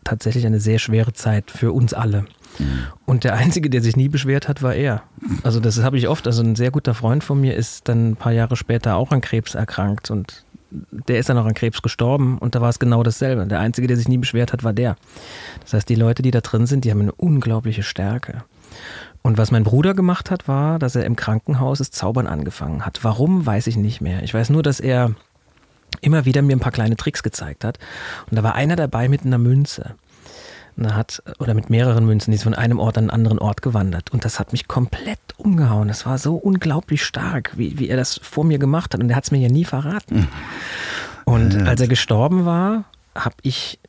[0.04, 2.26] tatsächlich eine sehr schwere Zeit für uns alle.
[2.58, 2.88] Mhm.
[3.06, 5.04] Und der Einzige, der sich nie beschwert hat, war er.
[5.44, 6.26] Also das habe ich oft.
[6.26, 9.22] Also ein sehr guter Freund von mir ist dann ein paar Jahre später auch an
[9.22, 13.04] Krebs erkrankt und der ist dann auch an Krebs gestorben und da war es genau
[13.04, 13.46] dasselbe.
[13.46, 14.96] Der Einzige, der sich nie beschwert hat, war der.
[15.62, 18.44] Das heißt, die Leute, die da drin sind, die haben eine unglaubliche Stärke.
[19.22, 23.04] Und was mein Bruder gemacht hat, war, dass er im Krankenhaus das Zaubern angefangen hat.
[23.04, 24.22] Warum, weiß ich nicht mehr.
[24.24, 25.16] Ich weiß nur, dass er
[26.02, 27.80] immer wieder mir ein paar kleine Tricks gezeigt hat.
[28.30, 29.96] Und da war einer dabei mit einer Münze.
[30.78, 33.62] Und hat, oder mit mehreren Münzen, die ist von einem Ort an einen anderen Ort
[33.62, 34.12] gewandert.
[34.12, 35.88] Und das hat mich komplett umgehauen.
[35.88, 39.02] Das war so unglaublich stark, wie, wie er das vor mir gemacht hat.
[39.02, 40.18] Und er hat es mir ja nie verraten.
[40.18, 40.28] Hm.
[41.24, 42.84] Und als er gestorben war,
[43.16, 43.80] habe ich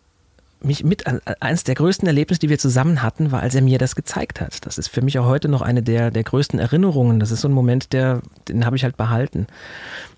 [0.61, 1.05] mich mit
[1.42, 4.64] eines der größten Erlebnisse, die wir zusammen hatten, war, als er mir das gezeigt hat.
[4.66, 7.20] Das ist für mich auch heute noch eine der, der größten Erinnerungen.
[7.20, 9.46] Das ist so ein Moment, der, den habe ich halt behalten.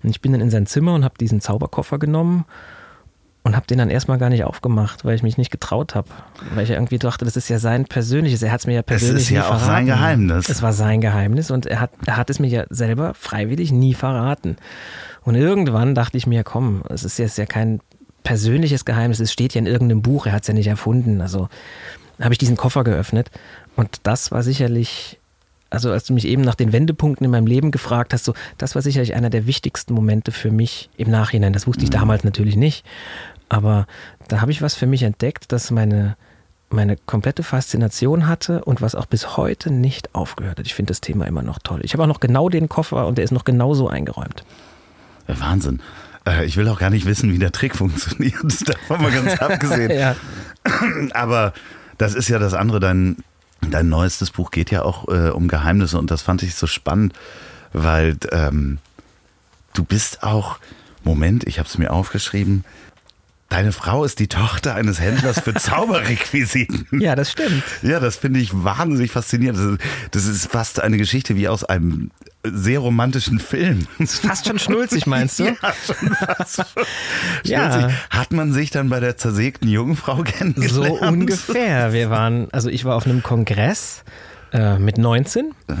[0.03, 2.45] Und ich bin dann in sein Zimmer und habe diesen Zauberkoffer genommen
[3.43, 6.09] und habe den dann erstmal gar nicht aufgemacht, weil ich mich nicht getraut habe.
[6.53, 8.41] Weil ich irgendwie dachte, das ist ja sein persönliches.
[8.43, 9.65] Er hat es mir ja persönlich Es ist ja auch verraten.
[9.65, 10.49] sein Geheimnis.
[10.49, 13.93] Es war sein Geheimnis und er hat, er hat es mir ja selber freiwillig nie
[13.93, 14.57] verraten.
[15.23, 17.79] Und irgendwann dachte ich mir, komm, es ist jetzt ja kein
[18.23, 19.19] persönliches Geheimnis.
[19.19, 21.21] Es steht ja in irgendeinem Buch, er hat es ja nicht erfunden.
[21.21, 21.47] Also
[22.19, 23.31] habe ich diesen Koffer geöffnet.
[23.75, 25.19] Und das war sicherlich,
[25.69, 28.75] also als du mich eben nach den Wendepunkten in meinem Leben gefragt hast, so, das
[28.75, 31.53] war sicherlich einer der wichtigsten Momente für mich im Nachhinein.
[31.53, 31.95] Das wusste ich mhm.
[31.95, 32.85] damals natürlich nicht.
[33.49, 33.87] Aber
[34.27, 36.15] da habe ich was für mich entdeckt, das meine,
[36.69, 40.65] meine komplette Faszination hatte und was auch bis heute nicht aufgehört hat.
[40.65, 41.81] Ich finde das Thema immer noch toll.
[41.83, 44.43] Ich habe auch noch genau den Koffer und der ist noch genauso eingeräumt.
[45.27, 45.81] Wahnsinn.
[46.25, 48.67] Äh, ich will auch gar nicht wissen, wie der Trick funktioniert.
[48.67, 49.91] Davon mal ganz abgesehen.
[49.91, 50.15] ja.
[51.13, 51.53] Aber
[51.97, 52.79] das ist ja das andere.
[52.79, 53.17] Dein,
[53.61, 57.13] dein neuestes Buch geht ja auch äh, um Geheimnisse und das fand ich so spannend,
[57.73, 58.79] weil ähm,
[59.73, 60.59] du bist auch,
[61.03, 62.63] Moment, ich habe es mir aufgeschrieben,
[63.49, 66.85] Deine Frau ist die Tochter eines Händlers für Zauberrequisiten.
[67.01, 67.63] Ja, das stimmt.
[67.81, 69.57] Ja, das finde ich wahnsinnig faszinierend.
[69.57, 72.11] Das ist, das ist fast eine Geschichte wie aus einem
[72.53, 73.87] sehr romantischen Film.
[74.05, 75.43] Fast schon schnulzig, meinst du?
[75.61, 76.65] Ja, schon fast.
[77.43, 77.71] Ja.
[77.71, 77.97] Schnulzig.
[78.09, 80.71] Hat man sich dann bei der zersägten Jungfrau kennengelernt?
[80.73, 81.93] So ungefähr.
[81.93, 84.03] Wir waren, also ich war auf einem Kongress
[84.51, 85.73] äh, mit 19 äh,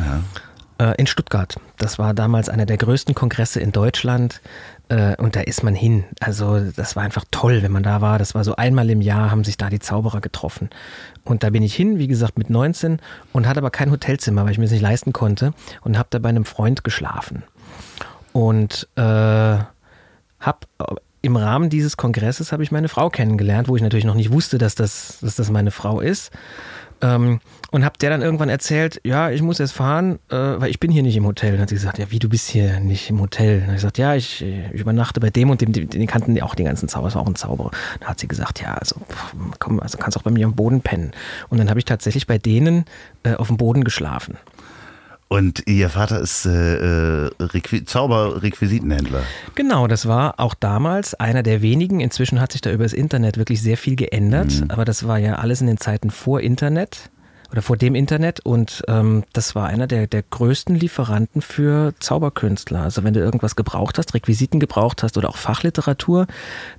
[0.97, 1.55] in Stuttgart.
[1.77, 4.41] Das war damals einer der größten Kongresse in Deutschland.
[4.89, 6.03] Äh, und da ist man hin.
[6.19, 8.19] Also das war einfach toll, wenn man da war.
[8.19, 10.69] Das war so einmal im Jahr haben sich da die Zauberer getroffen.
[11.23, 12.99] Und da bin ich hin, wie gesagt, mit 19
[13.31, 16.19] und hatte aber kein Hotelzimmer, weil ich mir das nicht leisten konnte und habe da
[16.19, 17.43] bei einem Freund geschlafen.
[18.33, 20.59] Und äh, habe
[21.21, 24.57] im Rahmen dieses Kongresses habe ich meine Frau kennengelernt, wo ich natürlich noch nicht wusste,
[24.57, 26.31] dass das, dass das meine Frau ist.
[27.01, 27.39] Ähm,
[27.71, 30.91] und habe der dann irgendwann erzählt, ja, ich muss jetzt fahren, äh, weil ich bin
[30.91, 31.53] hier nicht im Hotel.
[31.53, 33.59] Und hat sie gesagt, ja, wie, du bist hier nicht im Hotel?
[33.61, 36.41] Und ich gesagt, ja, ich, ich übernachte bei dem und dem, den, den kannten die
[36.41, 37.71] auch den ganzen Zauberer, das war auch ein Zauberer.
[37.99, 38.95] Da hat sie gesagt, ja, also
[39.59, 41.11] komm, also kannst auch bei mir am Boden pennen.
[41.49, 42.85] Und dann habe ich tatsächlich bei denen
[43.23, 44.37] äh, auf dem Boden geschlafen.
[45.27, 49.21] Und ihr Vater ist äh, äh Requi Zauberrequisitenhändler.
[49.53, 51.99] Genau, das war auch damals einer der wenigen.
[51.99, 54.59] Inzwischen hat sich da über das Internet wirklich sehr viel geändert.
[54.59, 54.71] Mhm.
[54.71, 57.11] Aber das war ja alles in den Zeiten vor Internet
[57.51, 62.81] oder vor dem Internet und ähm, das war einer der, der größten Lieferanten für Zauberkünstler.
[62.81, 66.27] Also wenn du irgendwas gebraucht hast, Requisiten gebraucht hast oder auch Fachliteratur,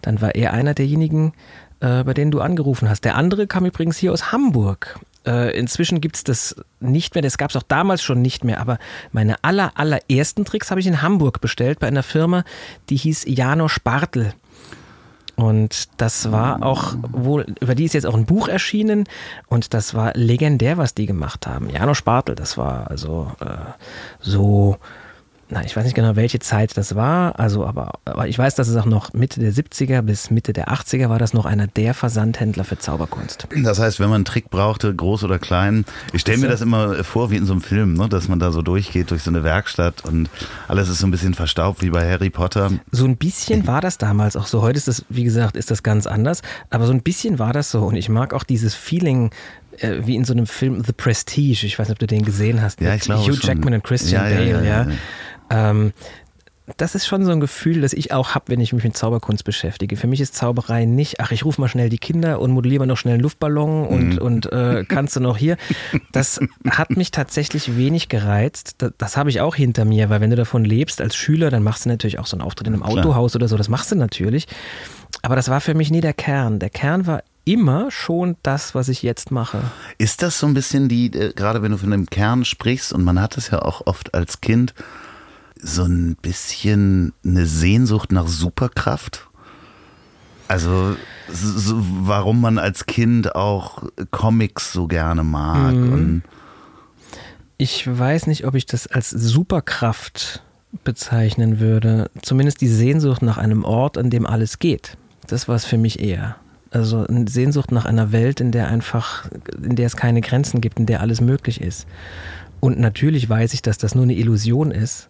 [0.02, 1.32] dann war er einer derjenigen,
[1.80, 3.04] äh, bei denen du angerufen hast.
[3.04, 5.00] Der andere kam übrigens hier aus Hamburg.
[5.26, 8.58] Äh, inzwischen gibt es das nicht mehr, das gab es auch damals schon nicht mehr,
[8.58, 8.78] aber
[9.12, 12.42] meine aller, allerersten Tricks habe ich in Hamburg bestellt bei einer Firma,
[12.88, 14.32] die hieß Janosch Bartel.
[15.40, 19.04] Und das war auch wohl, über die ist jetzt auch ein Buch erschienen
[19.48, 21.70] und das war legendär, was die gemacht haben.
[21.70, 23.46] Janosch Bartel, das war also äh,
[24.20, 24.76] so
[25.50, 28.68] na, ich weiß nicht genau, welche Zeit das war, also aber, aber ich weiß, dass
[28.68, 31.92] es auch noch Mitte der 70er bis Mitte der 80er war das noch einer der
[31.92, 33.48] Versandhändler für Zauberkunst.
[33.62, 37.02] Das heißt, wenn man einen Trick brauchte, groß oder klein, ich stelle mir das immer
[37.02, 39.42] vor wie in so einem Film, ne, dass man da so durchgeht durch so eine
[39.42, 40.30] Werkstatt und
[40.68, 42.70] alles ist so ein bisschen verstaubt wie bei Harry Potter.
[42.92, 44.62] So ein bisschen war das damals auch so.
[44.62, 47.70] Heute ist das, wie gesagt, ist das ganz anders, aber so ein bisschen war das
[47.70, 49.30] so und ich mag auch dieses Feeling,
[49.78, 51.64] äh, wie in so einem Film The Prestige.
[51.64, 52.80] Ich weiß nicht, ob du den gesehen hast.
[52.80, 54.86] Ja, ich glaube Hugh Jackman und Christian ja, Bale, ja, ja.
[55.50, 55.92] Ähm,
[56.76, 59.42] das ist schon so ein Gefühl, das ich auch habe, wenn ich mich mit Zauberkunst
[59.42, 59.96] beschäftige.
[59.96, 62.86] Für mich ist Zauberei nicht, ach, ich rufe mal schnell die Kinder und modelliere mal
[62.86, 64.18] noch schnell einen Luftballon und, Mhm.
[64.18, 65.56] und äh, kannst du noch hier.
[66.12, 68.76] Das hat mich tatsächlich wenig gereizt.
[68.78, 71.64] Das, das habe ich auch hinter mir, weil wenn du davon lebst als Schüler, dann
[71.64, 72.98] machst du natürlich auch so einen Auftritt in einem Klar.
[72.98, 73.56] Autohaus oder so.
[73.56, 74.46] Das machst du natürlich.
[75.22, 76.60] Aber das war für mich nie der Kern.
[76.60, 79.60] Der Kern war immer schon das, was ich jetzt mache.
[79.98, 83.02] Ist das so ein bisschen die, äh, gerade wenn du von dem Kern sprichst, und
[83.02, 84.72] man hat es ja auch oft als Kind,
[85.62, 89.28] so ein bisschen eine Sehnsucht nach Superkraft?
[90.48, 90.96] Also,
[91.32, 96.22] so, warum man als Kind auch Comics so gerne mag Mhm.
[97.56, 100.42] Ich weiß nicht, ob ich das als Superkraft
[100.82, 102.10] bezeichnen würde.
[102.22, 104.96] Zumindest die Sehnsucht nach einem Ort, an dem alles geht.
[105.26, 106.36] Das war es für mich eher.
[106.70, 109.26] Also eine Sehnsucht nach einer Welt, in der einfach,
[109.62, 111.86] in der es keine Grenzen gibt, in der alles möglich ist.
[112.60, 115.09] Und natürlich weiß ich, dass das nur eine Illusion ist.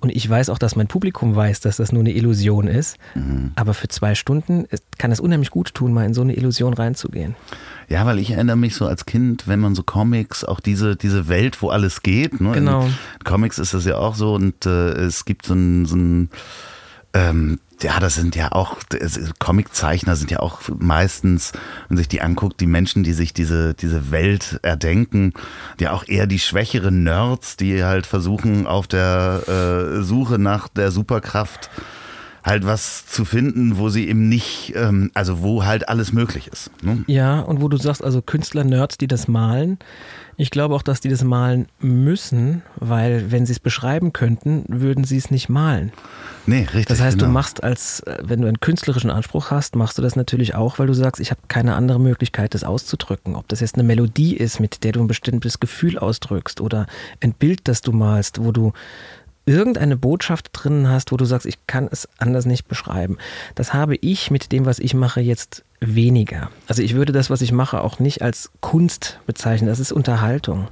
[0.00, 2.96] Und ich weiß auch, dass mein Publikum weiß, dass das nur eine Illusion ist.
[3.54, 4.66] Aber für zwei Stunden
[4.98, 7.36] kann es unheimlich gut tun, mal in so eine Illusion reinzugehen.
[7.88, 11.28] Ja, weil ich erinnere mich so als Kind, wenn man so Comics, auch diese, diese
[11.28, 12.40] Welt, wo alles geht.
[12.40, 12.52] Ne?
[12.52, 12.84] Genau.
[12.84, 16.30] In Comics ist das ja auch so und äh, es gibt so ein, so ein
[17.12, 18.76] ähm, ja, das sind ja auch,
[19.38, 23.74] Comiczeichner sind ja auch meistens, wenn man sich die anguckt, die Menschen, die sich diese,
[23.74, 25.32] diese Welt erdenken,
[25.78, 30.90] die auch eher die schwächeren Nerds, die halt versuchen, auf der äh, Suche nach der
[30.90, 31.70] Superkraft
[32.42, 36.70] halt was zu finden, wo sie eben nicht, ähm, also wo halt alles möglich ist.
[36.82, 37.04] Ne?
[37.06, 39.78] Ja, und wo du sagst, also Künstler, Nerds, die das malen,
[40.40, 45.04] ich glaube auch, dass die das malen müssen, weil wenn sie es beschreiben könnten, würden
[45.04, 45.92] sie es nicht malen.
[46.46, 46.86] Nee, richtig.
[46.86, 47.28] Das heißt, genau.
[47.28, 50.78] du machst als, äh, wenn du einen künstlerischen Anspruch hast, machst du das natürlich auch,
[50.78, 53.36] weil du sagst, ich habe keine andere Möglichkeit, das auszudrücken.
[53.36, 56.86] Ob das jetzt eine Melodie ist, mit der du ein bestimmtes Gefühl ausdrückst oder
[57.20, 58.72] ein Bild, das du malst, wo du
[59.50, 63.18] irgendeine Botschaft drin hast, wo du sagst, ich kann es anders nicht beschreiben.
[63.54, 66.50] Das habe ich mit dem, was ich mache, jetzt weniger.
[66.66, 69.68] Also ich würde das, was ich mache, auch nicht als Kunst bezeichnen.
[69.68, 70.68] Das ist Unterhaltung.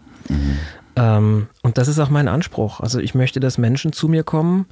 [0.97, 2.81] Ähm, und das ist auch mein Anspruch.
[2.81, 4.67] Also ich möchte, dass Menschen zu mir kommen,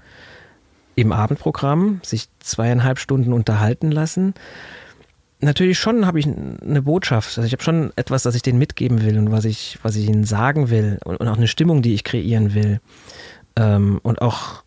[0.95, 4.35] im Abendprogramm sich zweieinhalb Stunden unterhalten lassen.
[5.40, 7.37] Natürlich schon habe ich eine Botschaft.
[7.37, 10.09] Also ich habe schon etwas, das ich denen mitgeben will und was ich, was ich
[10.09, 12.81] ihnen sagen will und, und auch eine Stimmung, die ich kreieren will.
[13.57, 14.62] Ähm, und auch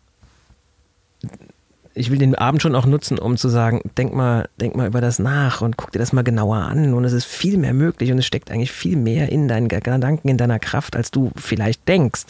[1.94, 5.00] ich will den Abend schon auch nutzen, um zu sagen, denk mal, denk mal über
[5.00, 6.94] das nach und guck dir das mal genauer an.
[6.94, 10.28] Und es ist viel mehr möglich und es steckt eigentlich viel mehr in deinen Gedanken,
[10.28, 12.26] in deiner Kraft, als du vielleicht denkst.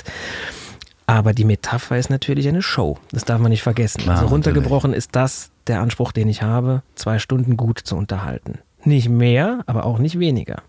[1.07, 2.99] Aber die Metapher ist natürlich eine Show.
[3.11, 4.03] Das darf man nicht vergessen.
[4.03, 5.07] Klar, also runtergebrochen natürlich.
[5.07, 8.59] ist das der Anspruch, den ich habe, zwei Stunden gut zu unterhalten.
[8.85, 10.62] Nicht mehr, aber auch nicht weniger.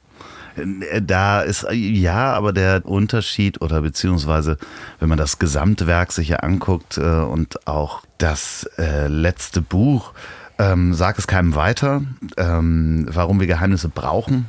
[1.01, 4.57] Da ist ja, aber der Unterschied oder beziehungsweise,
[4.99, 10.13] wenn man das Gesamtwerk sich ja anguckt äh, und auch das äh, letzte Buch,
[10.59, 12.03] ähm, sag es keinem weiter,
[12.37, 14.47] ähm, warum wir Geheimnisse brauchen.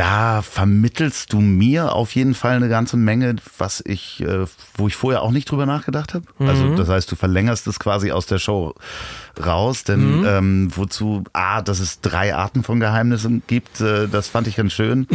[0.00, 4.96] Da vermittelst du mir auf jeden Fall eine ganze Menge, was ich, äh, wo ich
[4.96, 6.24] vorher auch nicht drüber nachgedacht habe.
[6.38, 8.74] Also das heißt, du verlängerst es quasi aus der Show
[9.44, 14.46] raus, denn ähm, wozu, ah, dass es drei Arten von Geheimnissen gibt, äh, das fand
[14.46, 15.06] ich ganz schön.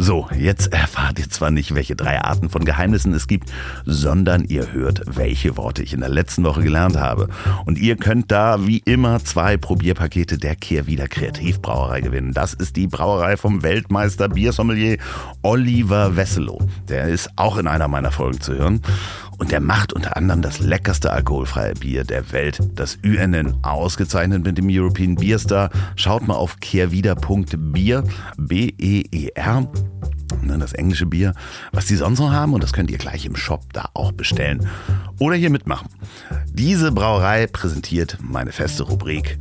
[0.00, 3.52] So, jetzt erfahrt ihr zwar nicht, welche drei Arten von Geheimnissen es gibt,
[3.84, 7.28] sondern ihr hört, welche Worte ich in der letzten Woche gelernt habe.
[7.66, 12.32] Und ihr könnt da wie immer zwei Probierpakete der Kehrwieder Kreativbrauerei gewinnen.
[12.32, 14.98] Das ist die Brauerei vom Weltmeister Biersommelier
[15.42, 16.60] Oliver Wesselow.
[16.88, 18.80] Der ist auch in einer meiner Folgen zu hören.
[19.38, 24.58] Und der macht unter anderem das leckerste alkoholfreie Bier der Welt, das UNN, ausgezeichnet mit
[24.58, 25.70] dem European Beer Star.
[25.94, 28.02] Schaut mal auf kehrwieder.bier,
[28.36, 29.57] B-E-E-R,
[30.68, 31.34] das englische Bier,
[31.72, 34.68] was die sonst noch haben und das könnt ihr gleich im Shop da auch bestellen
[35.18, 35.88] oder hier mitmachen.
[36.52, 39.38] Diese Brauerei präsentiert meine feste Rubrik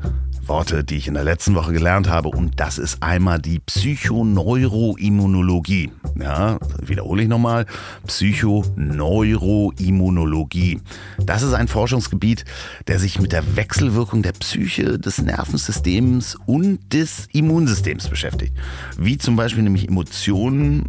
[0.47, 2.29] Worte, die ich in der letzten Woche gelernt habe.
[2.29, 5.91] Und das ist einmal die Psychoneuroimmunologie.
[6.19, 7.65] Ja, wiederhole ich nochmal.
[8.05, 10.81] Psychoneuroimmunologie.
[11.25, 12.45] Das ist ein Forschungsgebiet,
[12.87, 18.53] der sich mit der Wechselwirkung der Psyche, des Nervensystems und des Immunsystems beschäftigt.
[18.97, 20.87] Wie zum Beispiel nämlich Emotionen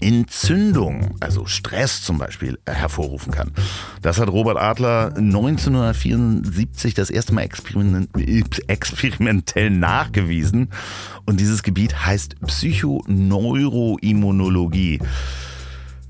[0.00, 3.52] Entzündung, also Stress zum Beispiel, äh, hervorrufen kann.
[4.02, 8.08] Das hat Robert Adler 1974 das erste Mal experiment
[8.66, 10.70] experimentell nachgewiesen.
[11.24, 14.98] Und dieses Gebiet heißt Psychoneuroimmunologie.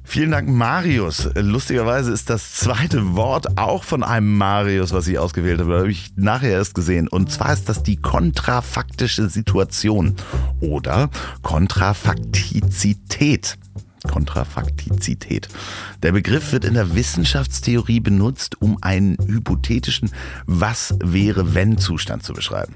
[0.09, 1.29] Vielen Dank, Marius.
[1.35, 5.73] Lustigerweise ist das zweite Wort auch von einem Marius, was ich ausgewählt habe.
[5.73, 7.09] Da habe ich nachher erst gesehen.
[7.09, 10.14] Und zwar ist das die kontrafaktische Situation
[10.61, 11.11] oder
[11.42, 13.59] Kontrafaktizität.
[14.07, 15.49] Kontrafaktizität.
[16.03, 20.11] Der Begriff wird in der Wissenschaftstheorie benutzt, um einen hypothetischen
[20.47, 22.75] Was wäre wenn Zustand zu beschreiben.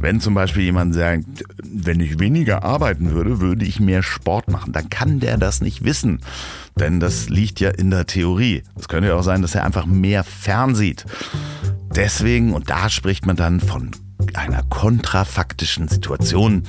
[0.00, 1.24] Wenn zum Beispiel jemand sagt,
[1.62, 5.84] wenn ich weniger arbeiten würde, würde ich mehr Sport machen, dann kann der das nicht
[5.84, 6.20] wissen.
[6.78, 8.62] Denn das liegt ja in der Theorie.
[8.78, 11.04] Es könnte ja auch sein, dass er einfach mehr fernsieht.
[11.94, 13.90] Deswegen, und da spricht man dann von
[14.34, 16.64] einer kontrafaktischen Situation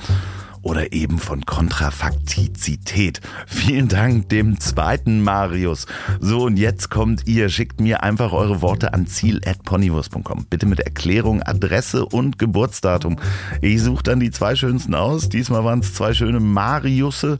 [0.62, 3.20] oder eben von Kontrafaktizität.
[3.46, 5.86] Vielen Dank dem zweiten Marius.
[6.20, 7.48] So, und jetzt kommt ihr.
[7.48, 10.46] Schickt mir einfach eure Worte an ziel.ponywurst.com.
[10.50, 13.16] Bitte mit Erklärung, Adresse und Geburtsdatum.
[13.60, 15.28] Ich suche dann die zwei schönsten aus.
[15.28, 17.38] Diesmal waren es zwei schöne Mariusse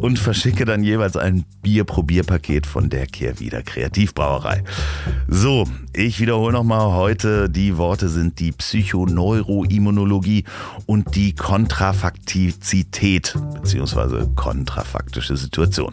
[0.00, 4.64] und verschicke dann jeweils ein Bierprobierpaket von der Kehrwieder Kreativbrauerei.
[5.28, 7.50] So, ich wiederhole nochmal heute.
[7.50, 10.44] Die Worte sind die Psychoneuroimmunologie
[10.86, 14.26] und die Kontrafaktizität bzw.
[14.34, 15.92] kontrafaktische Situation.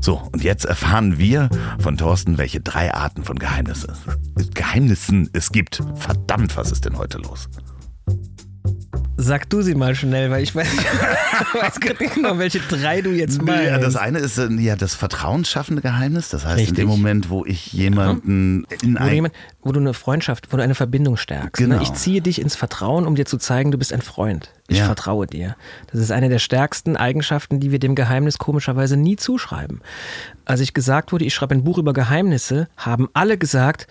[0.00, 3.92] So, und jetzt erfahren wir von Thorsten, welche drei Arten von Geheimnissen,
[4.54, 5.82] Geheimnissen es gibt.
[5.94, 7.48] Verdammt, was ist denn heute los?
[9.18, 10.66] Sag du sie mal schnell, weil ich weiß,
[11.54, 13.64] weiß gerade nicht genau, welche drei du jetzt meinst.
[13.66, 16.30] Ja, das eine ist äh, ja das vertrauensschaffende Geheimnis.
[16.30, 16.76] Das heißt, in Richtig.
[16.78, 20.56] dem Moment, wo ich jemanden in wo, du ein jemand, wo du eine Freundschaft, wo
[20.56, 21.62] du eine Verbindung stärkst.
[21.62, 21.76] Genau.
[21.76, 21.82] Ne?
[21.82, 24.50] Ich ziehe dich ins Vertrauen, um dir zu zeigen, du bist ein Freund.
[24.68, 24.86] Ich Ja.
[24.86, 25.56] vertraue dir.
[25.90, 29.82] Das ist eine der stärksten Eigenschaften, die wir dem Geheimnis komischerweise nie zuschreiben.
[30.46, 33.86] Als ich gesagt wurde, ich schreibe ein Buch über Geheimnisse, haben alle gesagt,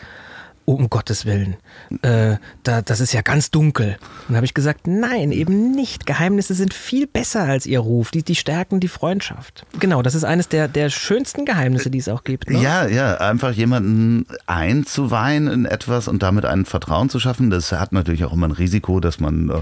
[0.66, 1.58] um Gottes Willen,
[2.02, 3.98] äh, da, das ist ja ganz dunkel.
[4.00, 6.06] Und dann habe ich gesagt, nein, eben nicht.
[6.06, 8.12] Geheimnisse sind viel besser als ihr Ruf.
[8.12, 9.66] Die, die stärken die Freundschaft.
[9.80, 12.50] Genau, das ist eines der, der schönsten Geheimnisse, die es auch gibt.
[12.50, 12.62] Ne?
[12.62, 17.50] Ja, ja, einfach jemanden einzuweihen in etwas und damit ein Vertrauen zu schaffen.
[17.50, 19.54] Das hat natürlich auch immer ein Risiko, dass man äh,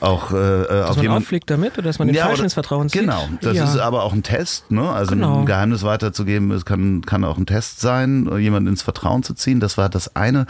[0.00, 2.54] auch äh, Dass auf man jemanden auffliegt damit oder dass man den Ja, Falschen ins
[2.54, 3.02] Vertrauen zieht?
[3.02, 3.64] Genau, das ja.
[3.64, 4.88] ist aber auch ein Test, ne?
[4.90, 5.40] Also Genau.
[5.40, 9.60] ein Geheimnis weiterzugeben, es kann, kann auch ein Test sein, jemanden ins Vertrauen zu ziehen.
[9.60, 10.46] Das war das eine.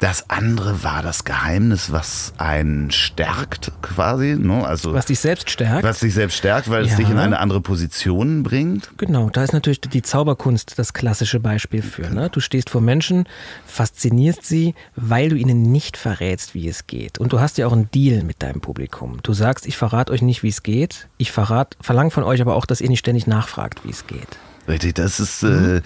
[0.00, 4.64] Das andere war das Geheimnis, was einen stärkt, quasi, ne?
[4.64, 5.82] Also Was dich selbst stärkt.
[5.82, 6.96] was dich selbst stärkt, weil es Ja.
[6.98, 8.90] dich in eine andere Position bringt.
[8.96, 12.08] Genau, da ist natürlich die Zauberkunst das klassische Beispiel für.
[12.10, 12.30] Ne?
[12.30, 13.26] Du stehst vor Menschen,
[13.66, 17.18] faszinierst sie, weil du ihnen nicht verrätst, wie es geht.
[17.18, 19.18] Und du hast ja auch einen Deal mit deinem Publikum.
[19.24, 21.08] Du sagst, ich verrate euch nicht, wie es geht.
[21.16, 24.38] Ich verrat, verlange von euch aber auch, dass ihr nicht ständig nachfragt, wie es geht.
[24.68, 25.80] Richtig, das ist äh,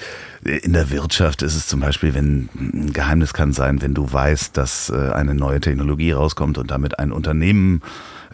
[0.44, 4.56] in der Wirtschaft ist es zum Beispiel, wenn ein Geheimnis kann sein, wenn du weißt,
[4.56, 7.80] dass äh, eine neue Technologie rauskommt und damit ein Unternehmen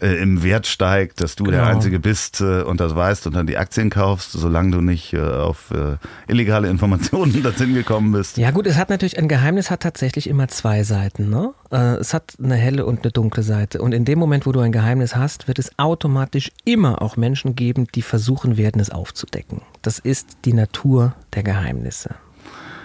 [0.01, 1.57] äh, im Wert steigt, dass du genau.
[1.57, 5.13] der Einzige bist äh, und das weißt und dann die Aktien kaufst, solange du nicht
[5.13, 5.97] äh, auf äh,
[6.27, 8.37] illegale Informationen dorthin gekommen bist.
[8.37, 11.29] Ja gut, es hat natürlich, ein Geheimnis hat tatsächlich immer zwei Seiten.
[11.29, 11.53] Ne?
[11.71, 13.81] Äh, es hat eine helle und eine dunkle Seite.
[13.81, 17.55] Und in dem Moment, wo du ein Geheimnis hast, wird es automatisch immer auch Menschen
[17.55, 19.61] geben, die versuchen werden, es aufzudecken.
[19.81, 22.15] Das ist die Natur der Geheimnisse.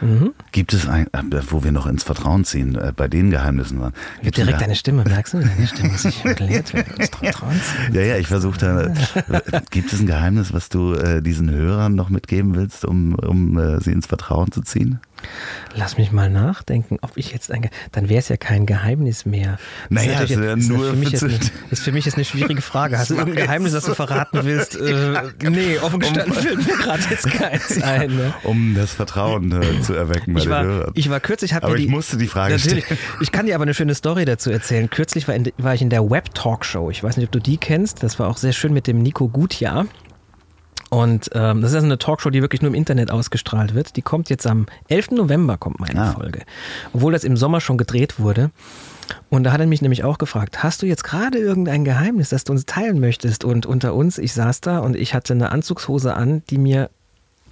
[0.00, 0.32] Mhm.
[0.52, 3.92] Gibt es ein, äh, wo wir noch ins Vertrauen ziehen, äh, bei den Geheimnissen waren?
[4.22, 5.40] Gibt direkt deine Stimme, merkst du?
[5.40, 7.60] Deine Stimme muss werden.
[7.92, 8.80] Ja, ja, ich versuche da.
[8.82, 13.58] Äh, gibt es ein Geheimnis, was du äh, diesen Hörern noch mitgeben willst, um, um
[13.58, 15.00] äh, sie ins Vertrauen zu ziehen?
[15.74, 17.68] Lass mich mal nachdenken, ob ich jetzt ein.
[17.92, 19.58] Dann wäre es ja kein Geheimnis mehr.
[19.90, 21.38] Das naja, ist, ist, ja nur für mich jetzt eine,
[21.70, 22.98] ist für mich jetzt eine schwierige Frage.
[22.98, 24.78] Hast du irgendein Geheimnis, das du verraten willst?
[24.84, 28.14] Äh, nee, offen gestanden um, fällt mir gerade jetzt keins ein.
[28.14, 28.34] Ne?
[28.42, 30.36] Um das Vertrauen äh, zu erwecken.
[30.36, 33.00] Ich war, ich war kürzlich, aber ich musste die Frage natürlich, stellen.
[33.20, 34.90] Ich kann dir aber eine schöne Story dazu erzählen.
[34.90, 36.90] Kürzlich war, in, war ich in der Web Talk Show.
[36.90, 38.02] Ich weiß nicht, ob du die kennst.
[38.02, 39.86] Das war auch sehr schön mit dem Nico Gutjahr.
[40.94, 43.96] Und ähm, das ist also eine Talkshow, die wirklich nur im Internet ausgestrahlt wird.
[43.96, 45.10] Die kommt jetzt am 11.
[45.10, 46.12] November, kommt meine ah.
[46.12, 46.42] Folge.
[46.92, 48.52] Obwohl das im Sommer schon gedreht wurde.
[49.28, 52.44] Und da hat er mich nämlich auch gefragt, hast du jetzt gerade irgendein Geheimnis, das
[52.44, 53.42] du uns teilen möchtest?
[53.42, 56.90] Und unter uns, ich saß da und ich hatte eine Anzugshose an, die mir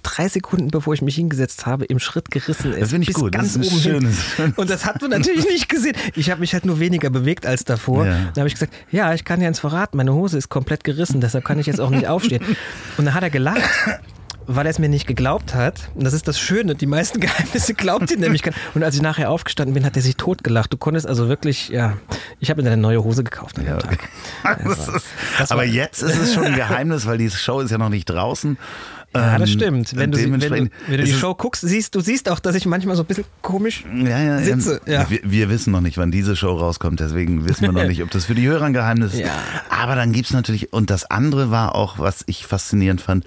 [0.03, 2.81] drei Sekunden, bevor ich mich hingesetzt habe, im Schritt gerissen ist.
[2.81, 3.31] Das finde ich gut.
[3.31, 4.53] Ganz das ist oben hin.
[4.55, 5.95] Und das hat man natürlich nicht gesehen.
[6.15, 8.05] Ich habe mich halt nur weniger bewegt als davor.
[8.05, 8.31] Ja.
[8.33, 11.21] Da habe ich gesagt, ja, ich kann ja ins Verraten, meine Hose ist komplett gerissen,
[11.21, 12.43] deshalb kann ich jetzt auch nicht aufstehen.
[12.97, 13.63] Und dann hat er gelacht
[14.47, 15.89] weil er es mir nicht geglaubt hat.
[15.95, 18.43] Und das ist das Schöne, die meisten Geheimnisse glaubt ihn nämlich.
[18.73, 20.71] Und als ich nachher aufgestanden bin, hat er sich totgelacht.
[20.71, 21.97] Du konntest also wirklich, ja,
[22.39, 23.79] ich habe mir eine neue Hose gekauft an dem ja.
[23.79, 24.09] Tag.
[24.63, 25.01] Das war,
[25.39, 28.05] das aber jetzt ist es schon ein Geheimnis, weil die Show ist ja noch nicht
[28.05, 28.57] draußen.
[29.15, 29.95] Ja, das ähm, stimmt.
[29.95, 32.65] Wenn du, wenn du, wenn du die Show guckst, siehst du siehst auch, dass ich
[32.65, 34.81] manchmal so ein bisschen komisch ja, ja, sitze.
[34.85, 35.09] Ja.
[35.09, 38.09] Wir, wir, wissen noch nicht, wann diese Show rauskommt, deswegen wissen wir noch nicht, ob
[38.11, 39.29] das für die Hörer ein Geheimnis ist.
[39.69, 43.25] Aber dann gibt es natürlich, und das andere war auch, was ich faszinierend fand,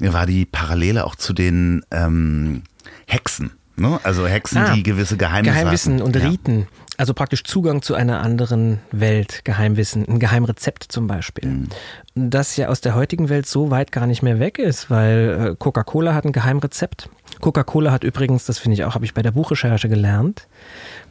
[0.00, 2.62] war die Parallele auch zu den ähm,
[3.06, 3.52] Hexen.
[3.76, 3.98] Ne?
[4.02, 6.02] Also Hexen, ah, die gewisse Geheimnisse Geheimwissen hatten.
[6.02, 6.66] und Riten.
[6.96, 11.48] Also praktisch Zugang zu einer anderen Welt, Geheimwissen, ein Geheimrezept zum Beispiel.
[11.48, 11.68] Mhm.
[12.14, 15.56] Das ja aus der heutigen Welt so weit gar nicht mehr weg ist, weil äh,
[15.58, 17.08] Coca-Cola hat ein Geheimrezept.
[17.40, 20.46] Coca-Cola hat übrigens, das finde ich auch, habe ich bei der Buchrecherche gelernt,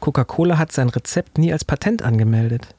[0.00, 2.74] Coca-Cola hat sein Rezept nie als Patent angemeldet.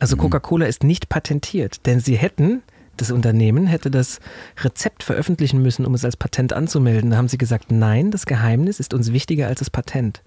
[0.00, 0.22] Also mhm.
[0.22, 2.62] Coca-Cola ist nicht patentiert, denn sie hätten,
[3.00, 4.20] das Unternehmen hätte das
[4.62, 7.10] Rezept veröffentlichen müssen, um es als Patent anzumelden.
[7.10, 10.22] Da haben sie gesagt, nein, das Geheimnis ist uns wichtiger als das Patent.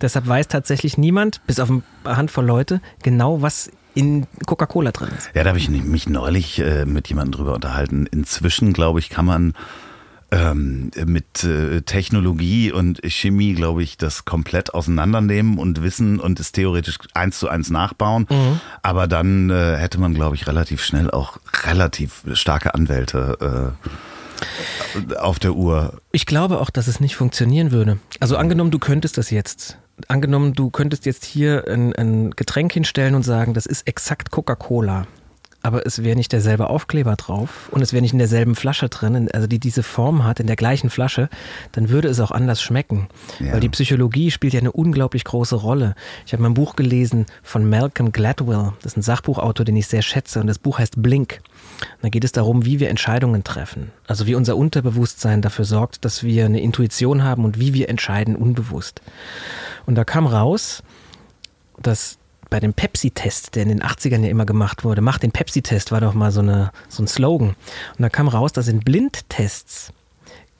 [0.00, 5.30] Deshalb weiß tatsächlich niemand, bis auf eine Handvoll Leute, genau, was in Coca-Cola drin ist.
[5.34, 8.06] Ja, da habe ich mich neulich äh, mit jemandem drüber unterhalten.
[8.06, 9.54] Inzwischen, glaube ich, kann man
[10.32, 16.52] ähm, mit äh, Technologie und Chemie, glaube ich, das komplett auseinandernehmen und wissen und es
[16.52, 18.26] theoretisch eins zu eins nachbauen.
[18.30, 18.60] Mhm.
[18.82, 23.74] Aber dann äh, hätte man, glaube ich, relativ schnell auch relativ starke Anwälte.
[25.10, 26.00] Äh, auf der Uhr.
[26.12, 27.98] Ich glaube auch, dass es nicht funktionieren würde.
[28.20, 29.76] Also angenommen, du könntest das jetzt
[30.08, 35.06] angenommen, du könntest jetzt hier ein, ein Getränk hinstellen und sagen, das ist exakt Coca-Cola
[35.62, 39.28] aber es wäre nicht derselbe Aufkleber drauf und es wäre nicht in derselben Flasche drin,
[39.32, 41.28] also die diese Form hat, in der gleichen Flasche,
[41.72, 43.08] dann würde es auch anders schmecken.
[43.38, 43.52] Ja.
[43.52, 45.94] Weil die Psychologie spielt ja eine unglaublich große Rolle.
[46.26, 49.86] Ich habe mal ein Buch gelesen von Malcolm Gladwell, das ist ein Sachbuchautor, den ich
[49.86, 51.40] sehr schätze und das Buch heißt Blink.
[52.00, 53.90] da geht es darum, wie wir Entscheidungen treffen.
[54.06, 58.36] Also wie unser Unterbewusstsein dafür sorgt, dass wir eine Intuition haben und wie wir entscheiden
[58.36, 59.02] unbewusst.
[59.86, 60.82] Und da kam raus,
[61.80, 62.19] dass
[62.50, 66.00] bei dem Pepsi-Test, der in den 80ern ja immer gemacht wurde, mach den Pepsi-Test, war
[66.00, 67.50] doch mal so, eine, so ein Slogan.
[67.50, 69.92] Und da kam raus, dass in Blindtests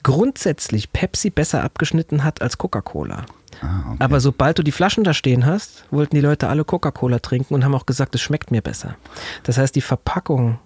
[0.03, 3.25] grundsätzlich Pepsi besser abgeschnitten hat als Coca-Cola.
[3.61, 3.97] Ah, okay.
[3.99, 7.63] Aber sobald du die Flaschen da stehen hast, wollten die Leute alle Coca-Cola trinken und
[7.63, 8.95] haben auch gesagt, es schmeckt mir besser.
[9.43, 10.59] Das heißt, die Verpackung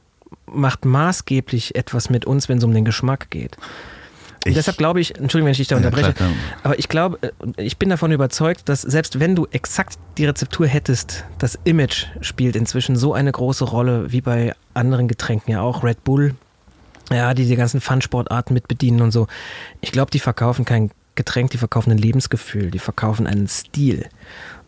[0.46, 3.58] macht maßgeblich etwas mit uns, wenn es um den Geschmack geht.
[4.46, 6.30] Ich, deshalb glaube ich, Entschuldigung, wenn ich dich da unterbreche, klar,
[6.64, 10.68] aber ich glaube, äh, ich bin davon überzeugt, dass selbst wenn du exakt die Rezeptur
[10.68, 15.84] hättest, das Image spielt inzwischen so eine große Rolle wie bei anderen Getränken ja auch,
[15.84, 16.36] Red Bull,
[17.12, 19.28] ja, die die ganzen Fun-Sportarten mit bedienen und so.
[19.82, 24.10] Ich glaube, die verkaufen kein Getränk, die verkaufen ein Lebensgefühl, die verkaufen einen Stil.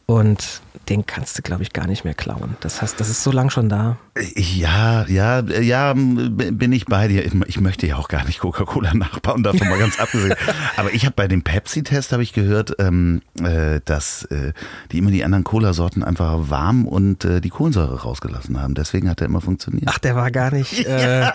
[0.08, 2.56] Und den kannst du, glaube ich, gar nicht mehr klauen.
[2.62, 3.98] Das heißt, das ist so lang schon da.
[4.36, 7.26] Ja, ja, ja, bin ich bei dir.
[7.48, 10.34] Ich möchte ja auch gar nicht Coca-Cola nachbauen, davon mal ganz abgesehen.
[10.76, 14.54] Aber ich habe bei dem Pepsi-Test habe ich gehört, ähm, äh, dass äh,
[14.92, 18.74] die immer die anderen Cola-Sorten einfach warm und äh, die Kohlensäure rausgelassen haben.
[18.74, 19.86] Deswegen hat er immer funktioniert.
[19.88, 21.34] Ach, der war gar nicht, äh, ja,